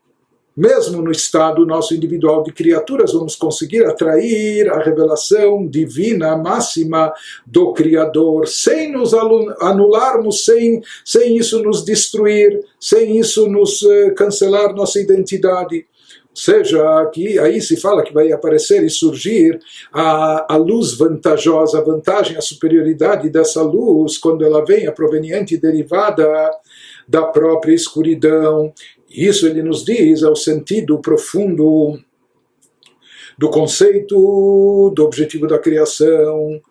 [0.55, 7.11] mesmo no estado nosso individual de criaturas, vamos conseguir atrair a revelação divina máxima
[7.45, 14.73] do Criador, sem nos anularmos, sem, sem isso nos destruir, sem isso nos uh, cancelar
[14.73, 15.85] nossa identidade.
[16.33, 19.59] Ou seja, aqui, aí se fala que vai aparecer e surgir
[19.91, 25.57] a, a luz vantajosa, a vantagem, a superioridade dessa luz, quando ela vem, a proveniente
[25.57, 26.25] derivada
[27.07, 28.73] da própria escuridão,
[29.13, 31.99] isso ele nos diz ao sentido profundo
[33.37, 36.61] do conceito do objetivo da criação,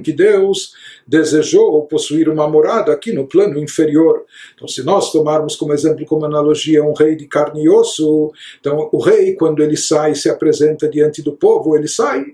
[0.00, 0.72] que Deus
[1.06, 4.24] desejou possuir uma morada aqui no plano inferior.
[4.54, 8.88] Então, se nós tomarmos como exemplo, como analogia, um rei de carne e osso, então
[8.92, 12.24] o rei, quando ele sai, se apresenta diante do povo, ele sai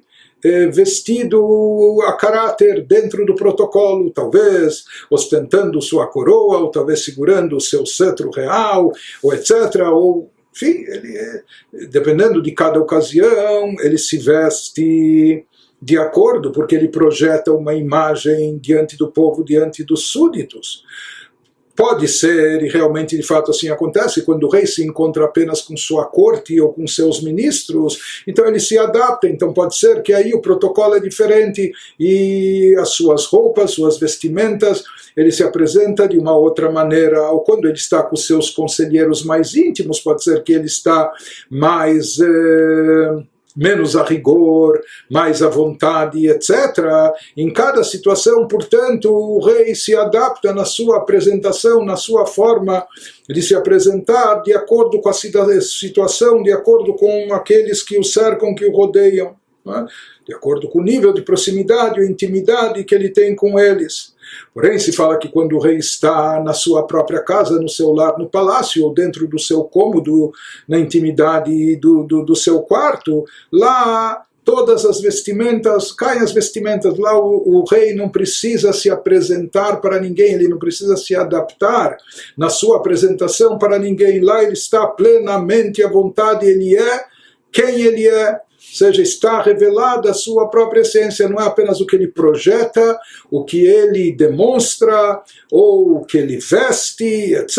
[0.72, 7.84] vestido a caráter dentro do protocolo, talvez ostentando sua coroa, ou talvez segurando o seu
[7.84, 9.52] cetro real, ou etc.
[9.92, 11.42] Ou, enfim, ele, é,
[11.88, 15.44] dependendo de cada ocasião, ele se veste
[15.82, 20.84] de acordo, porque ele projeta uma imagem diante do povo, diante dos súditos.
[21.80, 25.74] Pode ser, e realmente de fato assim acontece, quando o rei se encontra apenas com
[25.78, 29.26] sua corte ou com seus ministros, então ele se adapta.
[29.26, 34.84] Então pode ser que aí o protocolo é diferente e as suas roupas, suas vestimentas,
[35.16, 37.30] ele se apresenta de uma outra maneira.
[37.30, 41.10] Ou quando ele está com seus conselheiros mais íntimos, pode ser que ele está
[41.48, 42.18] mais.
[42.20, 43.24] Eh,
[43.60, 44.80] menos a rigor,
[45.10, 46.78] mais à vontade, etc.
[47.36, 52.86] Em cada situação, portanto, o rei se adapta na sua apresentação, na sua forma
[53.28, 58.54] de se apresentar, de acordo com a situação, de acordo com aqueles que o cercam,
[58.54, 59.36] que o rodeiam,
[59.66, 59.84] é?
[60.26, 64.14] de acordo com o nível de proximidade ou intimidade que ele tem com eles.
[64.52, 68.18] Porém, se fala que quando o rei está na sua própria casa, no seu lar,
[68.18, 70.32] no palácio, ou dentro do seu cômodo,
[70.68, 77.16] na intimidade do, do, do seu quarto, lá todas as vestimentas, caem as vestimentas, lá
[77.16, 81.96] o, o, rei não precisa se apresentar para ninguém, ele não precisa se adaptar
[82.36, 87.04] na sua apresentação para ninguém, lá ele está plenamente à vontade, ele é
[87.52, 88.40] quem ele é,
[88.76, 92.98] seja, está revelada a sua própria essência, não é apenas o que ele projeta,
[93.30, 97.58] o que ele demonstra, ou o que ele veste, etc.,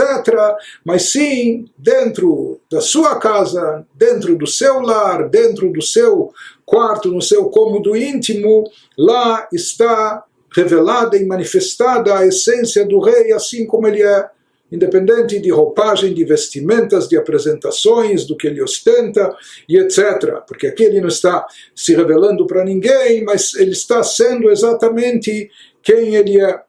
[0.86, 6.32] mas sim dentro da sua casa, dentro do seu lar, dentro do seu
[6.66, 8.64] quarto, no seu cômodo íntimo,
[8.98, 14.30] lá está revelada e manifestada a essência do rei, assim como ele é
[14.72, 19.36] independente de roupagem, de vestimentas, de apresentações, do que ele ostenta
[19.68, 20.42] e etc.
[20.48, 21.46] Porque aqui ele não está
[21.76, 25.50] se revelando para ninguém, mas ele está sendo exatamente
[25.84, 26.62] quem ele é.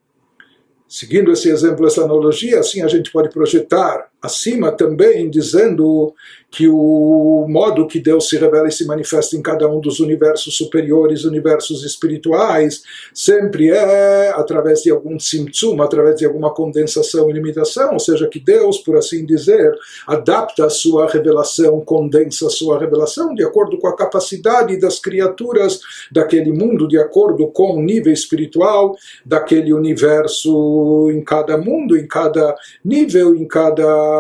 [0.88, 6.14] Seguindo esse exemplo, essa analogia, assim a gente pode projetar acima também, dizendo
[6.52, 10.54] que o modo que Deus se revela e se manifesta em cada um dos universos
[10.54, 17.94] superiores, universos espirituais, sempre é através de algum simtsum, através de alguma condensação e limitação,
[17.94, 19.72] ou seja, que Deus, por assim dizer,
[20.06, 25.80] adapta a sua revelação, condensa a sua revelação de acordo com a capacidade das criaturas
[26.12, 28.94] daquele mundo, de acordo com o nível espiritual
[29.24, 32.54] daquele universo em cada mundo, em cada
[32.84, 34.11] nível, em cada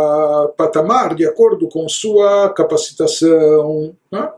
[0.56, 3.94] patamar, de acordo com sua capacitação.
[4.10, 4.30] Né?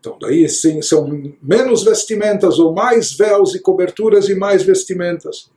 [0.00, 1.08] Então, daí sim, são
[1.42, 5.50] menos vestimentas ou mais véus e coberturas e mais vestimentas.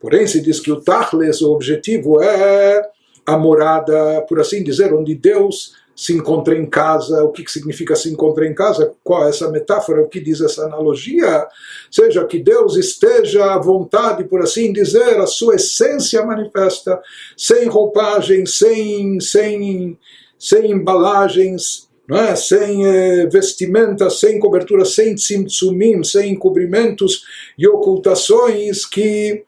[0.00, 2.82] Porém, se diz que o Tachles, o objetivo é
[3.26, 8.10] a morada, por assim dizer, onde Deus se encontra em casa, o que significa se
[8.10, 11.46] encontra em casa, qual é essa metáfora, o que diz essa analogia,
[11.90, 17.00] seja que Deus esteja à vontade, por assim dizer, a sua essência manifesta,
[17.36, 19.98] sem roupagem, sem, sem
[20.44, 22.36] sem embalagens, é?
[22.36, 27.24] sem eh, vestimentas, sem cobertura, sem tzimtzumim, sem encobrimentos
[27.56, 29.42] e ocultações que,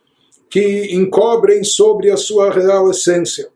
[0.49, 3.49] que encobrem sobre a sua real essência.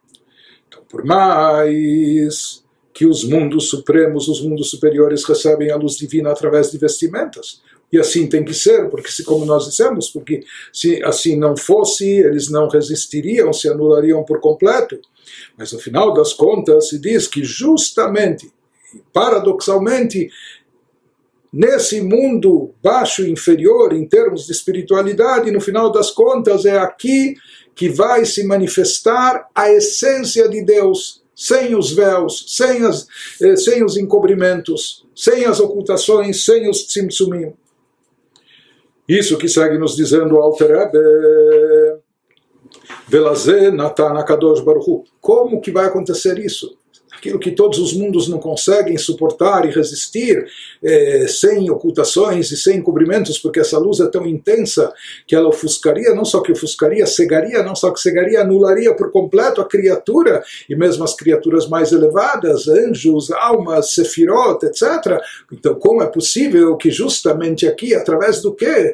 [0.68, 2.59] Então, por mais
[3.00, 7.98] que os mundos supremos, os mundos superiores recebem a luz divina através de vestimentas, e
[7.98, 12.50] assim tem que ser, porque se como nós dissemos, porque se assim não fosse, eles
[12.50, 15.00] não resistiriam, se anulariam por completo.
[15.56, 18.52] Mas no final das contas se diz que justamente,
[19.14, 20.28] paradoxalmente,
[21.50, 27.34] nesse mundo baixo inferior em termos de espiritualidade, no final das contas é aqui
[27.74, 33.06] que vai se manifestar a essência de Deus, sem os véus, sem, as,
[33.40, 37.54] eh, sem os encobrimentos, sem as ocultações, sem os tzimtzumim.
[39.08, 40.98] Isso que segue nos dizendo o Alter Rebbe,
[43.08, 44.62] Velazé Natan Akadosh.
[45.18, 46.76] Como que vai acontecer isso?
[47.20, 50.46] Aquilo que todos os mundos não conseguem suportar e resistir
[50.82, 54.92] eh, sem ocultações e sem encobrimentos, porque essa luz é tão intensa
[55.26, 59.60] que ela ofuscaria, não só que ofuscaria, cegaria, não só que cegaria, anularia por completo
[59.60, 65.20] a criatura e mesmo as criaturas mais elevadas, anjos, almas, sefirot, etc.
[65.52, 68.92] Então, como é possível que justamente aqui, através do quê?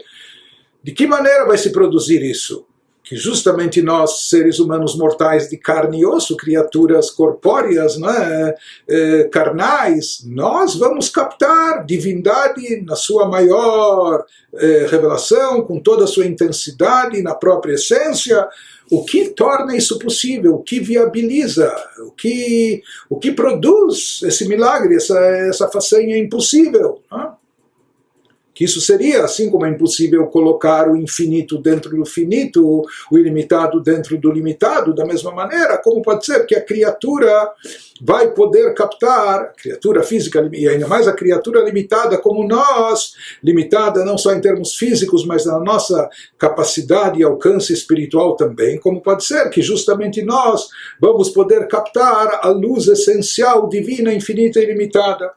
[0.83, 2.67] De que maneira vai se produzir isso?
[3.07, 8.53] Que justamente nós, seres humanos mortais de carne e osso, criaturas corpóreas, né,
[8.89, 14.25] é, carnais, nós vamos captar divindade na sua maior
[14.57, 18.45] é, revelação, com toda a sua intensidade, na própria essência,
[18.91, 24.97] o que torna isso possível, o que viabiliza, o que, o que produz esse milagre,
[24.97, 27.01] essa, essa façanha impossível.
[27.11, 27.29] Né?
[28.57, 32.83] Que isso seria, assim como é impossível colocar o infinito dentro do finito,
[33.13, 37.53] o ilimitado dentro do limitado, da mesma maneira, como pode ser que a criatura
[38.01, 43.13] vai poder captar, a criatura física, e ainda mais a criatura limitada como nós,
[43.45, 49.03] limitada não só em termos físicos, mas na nossa capacidade e alcance espiritual também, como
[49.03, 50.67] pode ser que justamente nós
[50.99, 55.31] vamos poder captar a luz essencial, divina, infinita e ilimitada.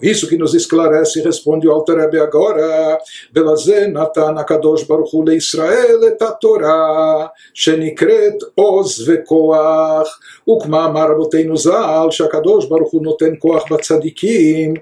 [0.00, 2.98] Isso que nos esclarece, responde o Alter Rebbe agora,
[3.32, 10.08] Belazé natan akadosh baruch hu leIsrael et haTorah, shenikret oz vekoach,
[10.48, 14.74] וכמה אמר רבותינו ז"ל, שהקדוש ברוך הוא נותן כוח בצדיקים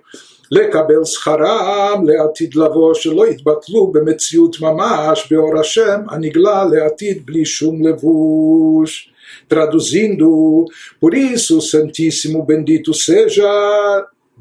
[0.50, 9.12] לקבל שכרם לעתיד לבוא, שלא יתבטלו במציאות ממש באור השם הנגלה לעתיד בלי שום לבוש.
[9.48, 10.64] Traduzindo,
[11.00, 13.50] por isso, Santíssimo Bendito seja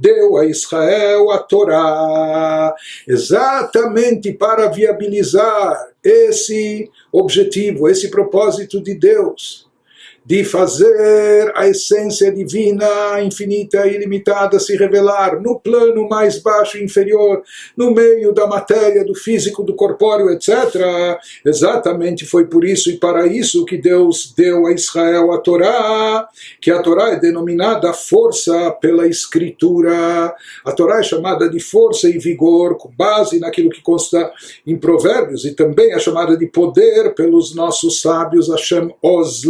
[0.01, 2.75] deu a Israel a Torá,
[3.07, 9.70] exatamente para viabilizar esse objetivo, esse propósito de Deus
[10.25, 16.85] de fazer a essência divina, infinita e ilimitada se revelar no plano mais baixo e
[16.85, 17.43] inferior,
[17.77, 21.19] no meio da matéria, do físico, do corpóreo, etc.
[21.45, 26.29] Exatamente foi por isso e para isso que Deus deu a Israel a Torá,
[26.61, 30.35] que a Torá é denominada força pela escritura.
[30.65, 34.31] A Torá é chamada de força e vigor, com base naquilo que consta
[34.67, 39.45] em Provérbios, e também é chamada de poder pelos nossos sábios, Hashem Oz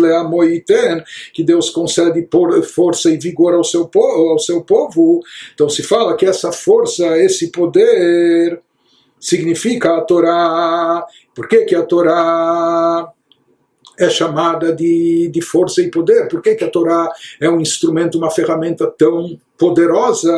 [0.68, 2.26] Leamoit que Deus concede
[2.64, 5.20] força e vigor ao seu, povo, ao seu povo.
[5.54, 8.60] Então se fala que essa força, esse poder,
[9.18, 11.06] significa a Torá.
[11.34, 13.12] Por que, que a Torá
[13.98, 16.28] é chamada de, de força e poder?
[16.28, 20.32] Por que, que a Torá é um instrumento, uma ferramenta tão poderosa?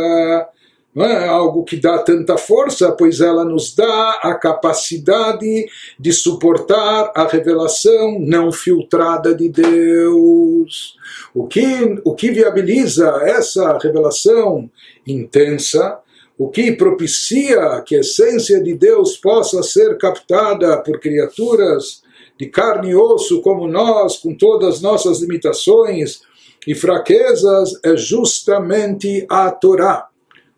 [0.94, 5.66] Não é algo que dá tanta força, pois ela nos dá a capacidade
[5.98, 10.96] de suportar a revelação não filtrada de Deus.
[11.34, 14.70] O que, o que viabiliza essa revelação
[15.06, 15.98] intensa,
[16.36, 22.02] o que propicia que a essência de Deus possa ser captada por criaturas
[22.38, 26.20] de carne e osso como nós, com todas as nossas limitações
[26.66, 30.11] e fraquezas, é justamente a Torá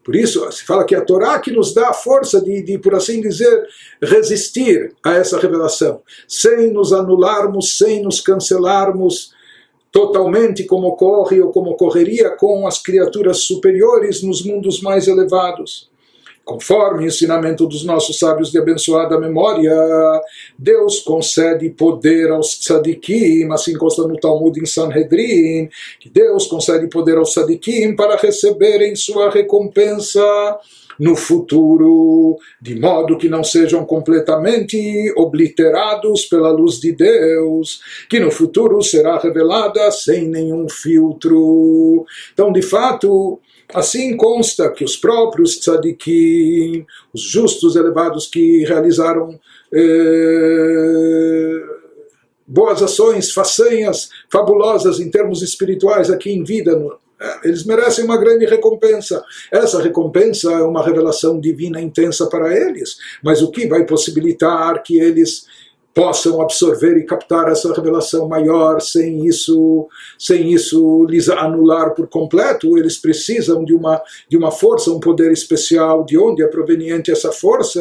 [0.05, 2.95] por isso, se fala que a Torá que nos dá a força de, de, por
[2.95, 3.67] assim dizer,
[4.03, 9.33] resistir a essa revelação, sem nos anularmos, sem nos cancelarmos
[9.91, 15.89] totalmente, como ocorre ou como ocorreria com as criaturas superiores nos mundos mais elevados.
[16.45, 19.75] Conforme o ensinamento dos nossos sábios de abençoada memória,
[20.59, 27.17] Deus concede poder aos tzadikim, assim consta no Talmud em Sanhedrin, que Deus concede poder
[27.17, 30.23] aos tzadikim para receberem sua recompensa
[30.99, 38.31] no futuro, de modo que não sejam completamente obliterados pela luz de Deus, que no
[38.31, 42.05] futuro será revelada sem nenhum filtro.
[42.33, 43.41] Então, de fato,
[43.73, 49.39] Assim consta que os próprios tzadikim, os justos elevados que realizaram
[49.73, 51.63] eh,
[52.47, 58.19] boas ações, façanhas fabulosas em termos espirituais aqui em vida, no, eh, eles merecem uma
[58.19, 59.25] grande recompensa.
[59.51, 64.99] Essa recompensa é uma revelação divina intensa para eles, mas o que vai possibilitar que
[64.99, 65.47] eles
[65.95, 68.81] possam absorver e captar essa revelação maior.
[68.81, 69.87] Sem isso
[70.19, 75.31] sem isso lhes anular por completo eles precisam de uma de uma força um poder
[75.31, 76.05] especial.
[76.05, 77.81] De onde é proveniente essa força?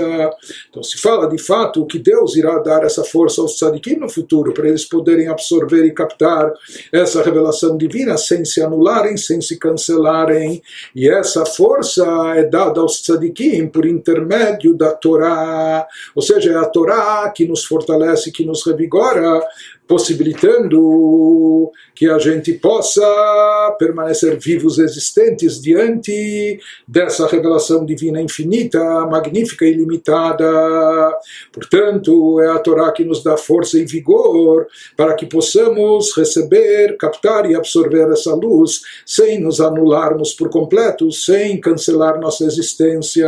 [0.70, 4.54] Então se fala de fato que Deus irá dar essa força aos tzadikim no futuro
[4.54, 6.54] para eles poderem absorver e captar
[6.92, 10.62] essa revelação divina sem se anularem sem se cancelarem.
[10.96, 12.06] E essa força
[12.36, 15.88] é dada aos tzadikim por intermédio da Torá.
[16.14, 19.42] Ou seja é a Torá que nos fortalece fortalece, que nos revigora,
[19.88, 29.72] possibilitando que a gente possa permanecer vivos, existentes diante dessa revelação divina infinita, magnífica e
[29.72, 31.18] ilimitada.
[31.52, 37.50] Portanto, é a Torá que nos dá força e vigor para que possamos receber, captar
[37.50, 43.28] e absorver essa luz sem nos anularmos por completo, sem cancelar nossa existência.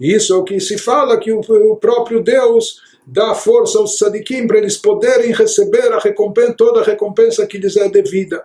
[0.00, 4.58] Isso é o que se fala que o próprio Deus dá força aos sadiquim para
[4.58, 8.44] eles poderem receber a recompensa, toda a recompensa que lhes é devida.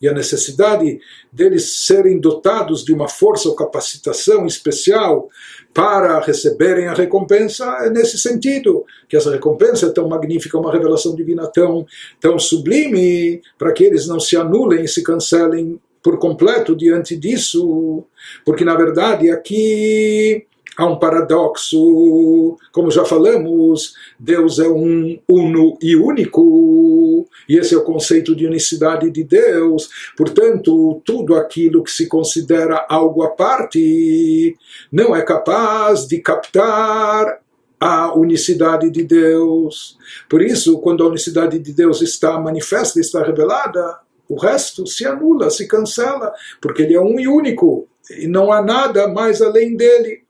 [0.00, 1.00] E a necessidade
[1.32, 5.28] deles serem dotados de uma força ou capacitação especial
[5.72, 11.14] para receberem a recompensa é nesse sentido, que essa recompensa é tão magnífica, uma revelação
[11.14, 11.86] divina tão,
[12.20, 18.04] tão sublime, para que eles não se anulem e se cancelem por completo diante disso,
[18.44, 20.46] porque na verdade aqui
[20.76, 27.78] há um paradoxo, como já falamos, Deus é um uno e único, e esse é
[27.78, 29.88] o conceito de unicidade de Deus.
[30.16, 34.56] Portanto, tudo aquilo que se considera algo à parte
[34.90, 37.40] não é capaz de captar
[37.80, 39.98] a unicidade de Deus.
[40.28, 43.98] Por isso, quando a unicidade de Deus está manifesta, está revelada,
[44.28, 48.62] o resto se anula, se cancela, porque ele é um e único, e não há
[48.62, 50.21] nada mais além dele.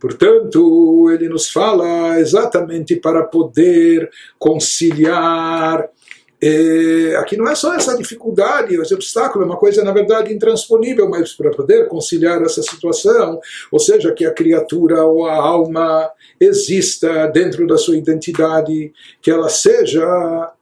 [0.00, 5.88] Portanto, ele nos fala exatamente para poder conciliar.
[6.40, 11.08] É, aqui não é só essa dificuldade, esse obstáculo, é uma coisa, na verdade, intransponível,
[11.08, 13.40] mas para poder conciliar essa situação,
[13.72, 16.08] ou seja, que a criatura ou a alma
[16.40, 20.52] exista dentro da sua identidade, que ela seja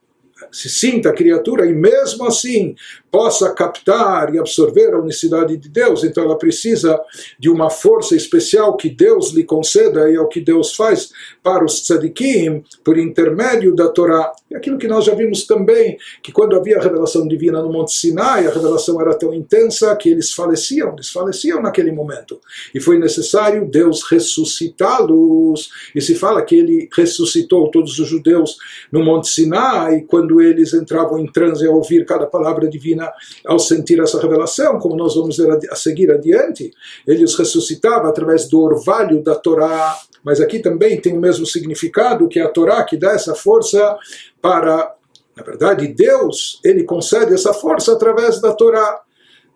[0.57, 2.75] se sinta criatura e mesmo assim
[3.11, 6.99] possa captar e absorver a unicidade de Deus, então ela precisa
[7.39, 11.11] de uma força especial que Deus lhe conceda e é o que Deus faz
[11.43, 14.33] para os tzadikim por intermédio da Torá.
[14.51, 17.93] E aquilo que nós já vimos também, que quando havia a revelação divina no Monte
[17.93, 22.41] Sinai, a revelação era tão intensa que eles faleciam, eles faleciam naquele momento.
[22.75, 25.71] E foi necessário Deus ressuscitá-los.
[25.95, 28.57] E se fala que ele ressuscitou todos os judeus
[28.93, 33.13] no Monte Sinai, quando eles entravam em transe a ouvir cada palavra divina
[33.45, 36.73] ao sentir essa revelação, como nós vamos ver a seguir adiante,
[37.07, 42.29] ele os ressuscitava através do orvalho da Torá, mas aqui também tem o mesmo significado
[42.29, 43.97] que é a Torá que dá essa força
[44.41, 44.95] para,
[45.37, 49.03] na verdade, Deus, ele concede essa força através da Torá.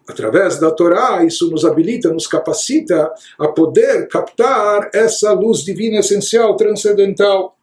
[0.09, 6.57] Através da Torá, isso nos habilita, nos capacita a poder captar essa luz divina essencial,
[6.57, 7.57] transcendental.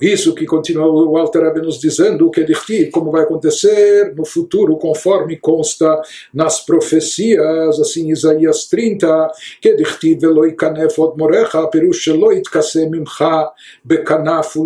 [0.00, 2.56] Isso que continua o Alter Rebbe nos dizendo, que ele
[2.90, 6.00] como vai acontecer no futuro, conforme consta
[6.32, 9.30] nas profecias, assim Isaías 30,
[9.60, 13.52] que dichtiv veloi kanef od morecha, perush shelo itkase mimcha
[13.84, 14.56] bekanaf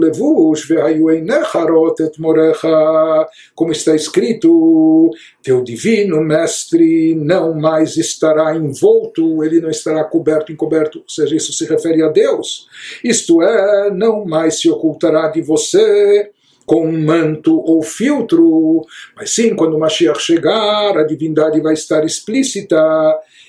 [0.69, 1.61] vehayu einecha
[2.01, 5.11] et morecha, como está escrito,
[5.43, 11.53] teu divino mestre não mais estará envolto, ele não estará coberto, encoberto, ou seja, isso
[11.53, 12.67] se refere a Deus.
[13.05, 16.31] Isto é, não mais se ocultará de você
[16.67, 18.83] com um manto ou filtro,
[19.17, 22.79] mas sim, quando o Mashiach chegar, a divindade vai estar explícita.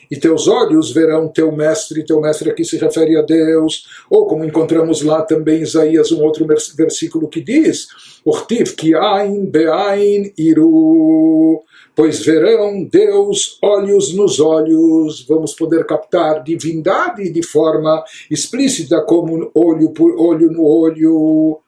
[0.09, 4.43] E teus olhos verão teu mestre, teu mestre aqui se refere a Deus, ou como
[4.43, 6.45] encontramos lá também Isaías, um outro
[6.75, 7.87] versículo que diz,
[8.25, 11.61] Urtiv ki ain beain iru,
[11.95, 19.91] pois verão Deus olhos nos olhos, vamos poder captar divindade de forma explícita, como olho
[19.91, 21.59] por olho no olho,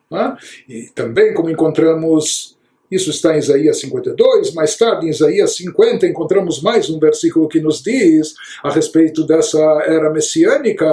[0.67, 2.52] e também como encontramos
[2.93, 4.53] isso está em Isaías 52.
[4.53, 8.33] Mais tarde, em Isaías 50, encontramos mais um versículo que nos diz
[8.63, 10.85] a respeito dessa era messiânica,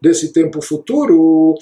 [0.00, 1.54] desse tempo futuro.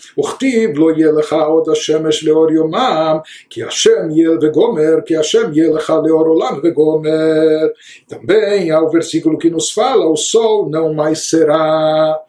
[8.09, 12.21] Também há o versículo que nos fala, o sol não mais será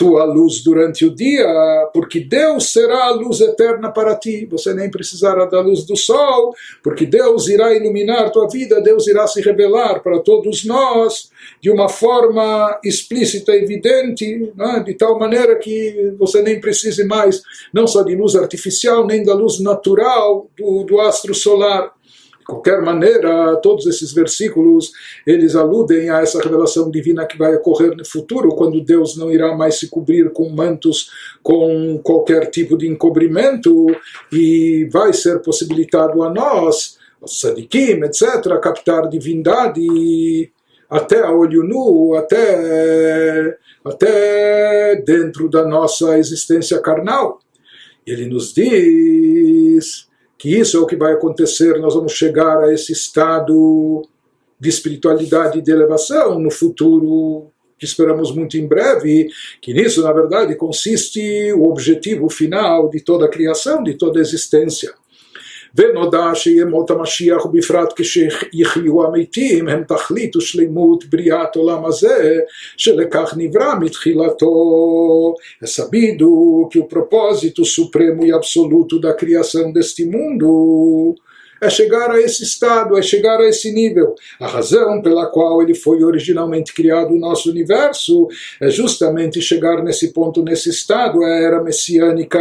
[0.00, 1.46] tua luz durante o dia,
[1.92, 4.48] porque Deus será a luz eterna para ti.
[4.50, 9.26] Você nem precisará da luz do sol, porque Deus irá iluminar tua vida, Deus irá
[9.26, 11.28] se revelar para todos nós
[11.60, 14.82] de uma forma explícita, evidente, né?
[14.86, 19.34] de tal maneira que você nem precise mais, não só de luz artificial, nem da
[19.34, 21.92] luz natural do, do astro solar
[22.50, 24.92] qualquer maneira, todos esses versículos,
[25.24, 29.56] eles aludem a essa revelação divina que vai ocorrer no futuro, quando Deus não irá
[29.56, 31.10] mais se cobrir com mantos,
[31.42, 33.86] com qualquer tipo de encobrimento,
[34.32, 40.50] e vai ser possibilitado a nós, os sadikim, etc., captar divindade
[40.88, 47.38] até a olho nu, até, até dentro da nossa existência carnal.
[48.04, 50.09] Ele nos diz
[50.40, 54.08] que isso é o que vai acontecer, nós vamos chegar a esse estado
[54.58, 59.28] de espiritualidade e de elevação no futuro que esperamos muito em breve,
[59.60, 64.22] que nisso, na verdade, consiste o objetivo final de toda a criação, de toda a
[64.22, 64.94] existência.
[65.75, 72.39] ונודע שימות המשיח ובפרט כשיחיו המתים הם תכלית ושלמות בריאת עולם הזה
[72.77, 75.35] שלכך נברא מתחילתו.
[75.61, 81.15] É sabido que o propósito supremo e absoluto da criação deste mundo
[81.60, 84.14] é chegar a esse estado, é chegar a esse nível.
[84.38, 88.28] A razão pela qual ele foi originalmente criado o nosso universo
[88.60, 92.40] é justamente chegar nesse ponto, nesse estado, a era messiânica,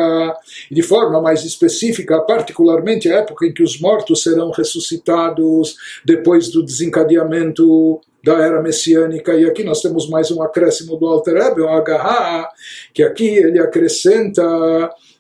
[0.70, 6.50] e de forma mais específica, particularmente a época em que os mortos serão ressuscitados depois
[6.50, 11.62] do desencadeamento da era messiânica, e aqui nós temos mais um acréscimo do Alter Rebbe,
[11.62, 12.50] o Agarra,
[12.94, 14.44] que aqui ele acrescenta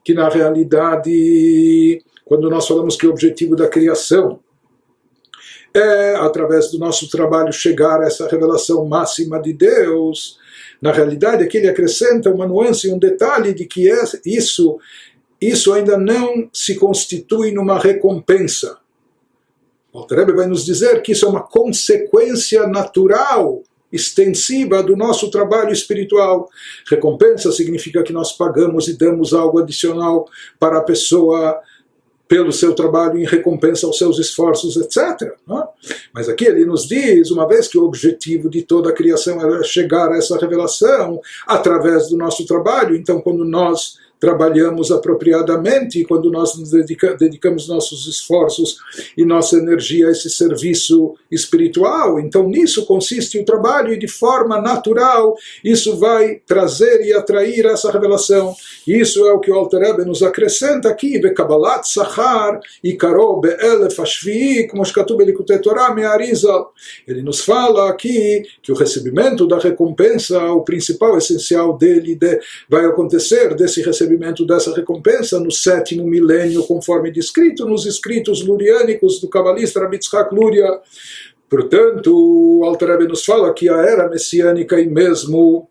[0.04, 4.40] que na realidade quando nós falamos que o objetivo da criação
[5.74, 10.38] é, através do nosso trabalho, chegar a essa revelação máxima de Deus,
[10.80, 14.78] na realidade aqui ele acrescenta uma nuance um detalhe de que é isso,
[15.42, 18.78] isso ainda não se constitui numa recompensa.
[20.12, 26.48] Rebbe vai nos dizer que isso é uma consequência natural extensiva do nosso trabalho espiritual.
[26.88, 30.28] Recompensa significa que nós pagamos e damos algo adicional
[30.60, 31.60] para a pessoa
[32.30, 35.24] pelo seu trabalho em recompensa aos seus esforços, etc.
[35.24, 35.34] É?
[36.14, 39.64] Mas aqui ele nos diz, uma vez que o objetivo de toda a criação é
[39.64, 46.58] chegar a essa revelação através do nosso trabalho, então quando nós trabalhamos apropriadamente, quando nós
[46.58, 48.78] nos dedica, dedicamos nossos esforços
[49.16, 52.20] e nossa energia a esse serviço espiritual.
[52.20, 57.92] Então, nisso consiste o trabalho, e de forma natural, isso vai trazer e atrair essa
[57.92, 58.54] revelação.
[58.86, 61.84] Isso é o que o Alter Rebbe nos acrescenta aqui, Bekabalat
[64.70, 66.74] como Shkatub Elikutei Torah Me'arizal.
[67.08, 72.86] Ele nos fala aqui que o recebimento da recompensa, o principal, essencial dele, de, vai
[72.86, 79.30] acontecer desse recebimento recebimento dessa recompensa no sétimo milênio, conforme descrito nos escritos luriânicos do
[79.30, 80.80] cabalista Rabitzhak Luria.
[81.48, 85.70] Portanto, o Alter nos fala que a era messiânica e mesmo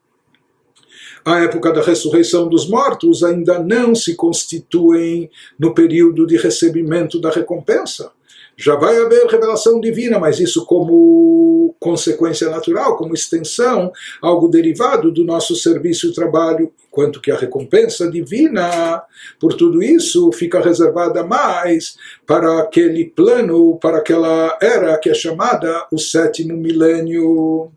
[1.24, 7.30] a época da ressurreição dos mortos ainda não se constituem no período de recebimento da
[7.30, 8.12] recompensa
[8.59, 15.23] já vai haver revelação divina, mas isso como consequência natural, como extensão, algo derivado do
[15.23, 19.01] nosso serviço e trabalho, quanto que a recompensa divina
[19.39, 21.97] por tudo isso fica reservada mais
[22.27, 27.71] para aquele plano, para aquela era que é chamada o sétimo milênio.